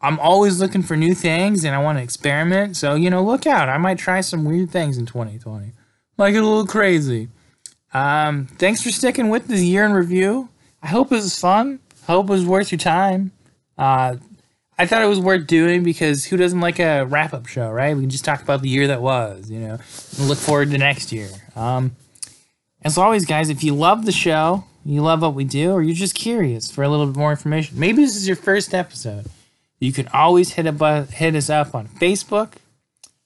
I'm 0.01 0.19
always 0.19 0.59
looking 0.59 0.83
for 0.83 0.95
new 0.95 1.13
things, 1.13 1.63
and 1.63 1.75
I 1.75 1.81
want 1.81 1.97
to 1.97 2.03
experiment. 2.03 2.77
So 2.77 2.95
you 2.95 3.09
know, 3.09 3.23
look 3.23 3.45
out! 3.45 3.69
I 3.69 3.77
might 3.77 3.97
try 3.97 4.21
some 4.21 4.45
weird 4.45 4.71
things 4.71 4.97
in 4.97 5.05
2020. 5.05 5.71
Might 6.17 6.31
get 6.31 6.43
a 6.43 6.47
little 6.47 6.67
crazy. 6.67 7.29
Um, 7.93 8.47
thanks 8.47 8.81
for 8.81 8.89
sticking 8.89 9.29
with 9.29 9.47
this 9.47 9.61
year 9.61 9.85
in 9.85 9.93
review. 9.93 10.49
I 10.81 10.87
hope 10.87 11.11
it 11.11 11.15
was 11.15 11.37
fun. 11.37 11.79
I 12.07 12.11
hope 12.11 12.27
it 12.27 12.33
was 12.33 12.45
worth 12.45 12.71
your 12.71 12.79
time. 12.79 13.31
Uh, 13.77 14.17
I 14.77 14.85
thought 14.87 15.03
it 15.03 15.07
was 15.07 15.19
worth 15.19 15.45
doing 15.45 15.83
because 15.83 16.25
who 16.25 16.37
doesn't 16.37 16.59
like 16.59 16.79
a 16.79 17.05
wrap 17.05 17.33
up 17.33 17.45
show, 17.45 17.69
right? 17.69 17.95
We 17.95 18.01
can 18.03 18.09
just 18.09 18.25
talk 18.25 18.41
about 18.41 18.61
the 18.61 18.69
year 18.69 18.87
that 18.87 19.01
was, 19.01 19.49
you 19.49 19.59
know, 19.59 19.77
and 20.17 20.27
look 20.27 20.39
forward 20.39 20.71
to 20.71 20.77
next 20.77 21.11
year. 21.11 21.29
Um, 21.55 21.95
as 22.83 22.97
always, 22.97 23.25
guys, 23.25 23.49
if 23.49 23.63
you 23.63 23.75
love 23.75 24.05
the 24.05 24.11
show, 24.11 24.65
you 24.83 25.01
love 25.01 25.21
what 25.21 25.35
we 25.35 25.43
do, 25.43 25.71
or 25.71 25.81
you're 25.81 25.95
just 25.95 26.15
curious 26.15 26.71
for 26.71 26.83
a 26.83 26.89
little 26.89 27.05
bit 27.05 27.15
more 27.15 27.31
information, 27.31 27.79
maybe 27.79 28.03
this 28.03 28.15
is 28.15 28.27
your 28.27 28.35
first 28.35 28.73
episode. 28.73 29.27
You 29.79 29.93
can 29.93 30.07
always 30.09 30.53
hit 30.53 30.65
a 30.65 31.03
hit 31.03 31.35
us 31.35 31.49
up 31.49 31.75
on 31.75 31.87
Facebook. 31.87 32.53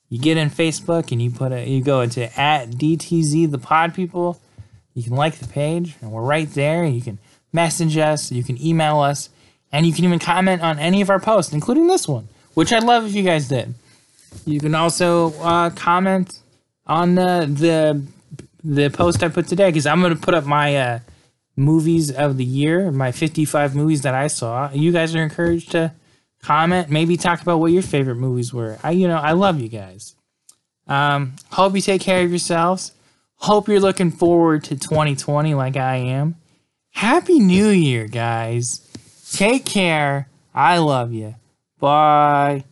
You 0.10 0.19
get 0.19 0.38
in 0.38 0.49
Facebook 0.49 1.12
and 1.12 1.21
you 1.21 1.29
put 1.31 1.51
a 1.51 1.67
you 1.67 1.83
go 1.83 2.01
into 2.01 2.23
at 2.39 2.71
DTZ 2.71 3.51
the 3.51 3.57
Pod 3.57 3.93
People. 3.93 4.39
You 4.93 5.03
can 5.03 5.13
like 5.13 5.36
the 5.36 5.47
page, 5.47 5.95
and 6.01 6.12
we're 6.12 6.23
right 6.23 6.49
there. 6.51 6.86
You 6.86 7.01
can 7.01 7.19
message 7.53 7.97
us, 7.97 8.31
you 8.31 8.43
can 8.43 8.60
email 8.63 8.99
us, 8.99 9.29
and 9.71 9.86
you 9.86 9.93
can 9.93 10.06
even 10.06 10.19
comment 10.19 10.62
on 10.62 10.80
any 10.80 11.01
of 11.01 11.10
our 11.10 11.19
posts, 11.19 11.53
including 11.53 11.88
this 11.88 12.08
one, 12.08 12.27
which 12.53 12.71
I'd 12.71 12.84
love 12.84 13.06
if 13.06 13.13
you 13.13 13.23
guys 13.23 13.47
did. 13.47 13.73
You 14.45 14.60
can 14.60 14.75
also 14.75 15.34
uh, 15.41 15.69
comment 15.71 16.39
on 16.86 17.15
the 17.15 17.47
the 17.49 18.03
the 18.63 18.89
post 18.89 19.23
I 19.23 19.30
put 19.30 19.47
today 19.47 19.69
because 19.69 19.86
I'm 19.86 20.01
gonna 20.01 20.15
put 20.15 20.34
up 20.34 20.45
my 20.45 20.75
uh, 20.75 20.99
movies 21.56 22.12
of 22.12 22.38
the 22.38 22.45
year, 22.45 22.91
my 22.91 23.12
55 23.12 23.75
movies 23.75 24.01
that 24.03 24.13
I 24.13 24.27
saw. 24.27 24.71
You 24.71 24.91
guys 24.91 25.15
are 25.15 25.23
encouraged 25.23 25.71
to 25.71 25.93
comment, 26.41 26.89
maybe 26.89 27.17
talk 27.17 27.41
about 27.41 27.60
what 27.60 27.71
your 27.71 27.82
favorite 27.82 28.15
movies 28.15 28.53
were. 28.53 28.77
I 28.84 28.91
you 28.91 29.08
know 29.08 29.17
I 29.17 29.34
love 29.34 29.60
you 29.60 29.69
guys. 29.69 30.15
Um, 30.88 31.36
hope 31.51 31.75
you 31.75 31.82
take 31.82 32.01
care 32.01 32.23
of 32.23 32.30
yourselves. 32.30 32.93
Hope 33.39 33.67
you're 33.67 33.80
looking 33.80 34.12
forward 34.12 34.63
to 34.65 34.75
2020 34.75 35.53
like 35.53 35.77
I 35.77 35.97
am. 35.97 36.36
Happy 36.91 37.39
New 37.39 37.67
Year, 37.67 38.08
guys. 38.08 38.87
Take 39.32 39.66
care. 39.66 40.30
I 40.54 40.78
love 40.78 41.13
you. 41.13 41.36
Bye. 41.80 42.63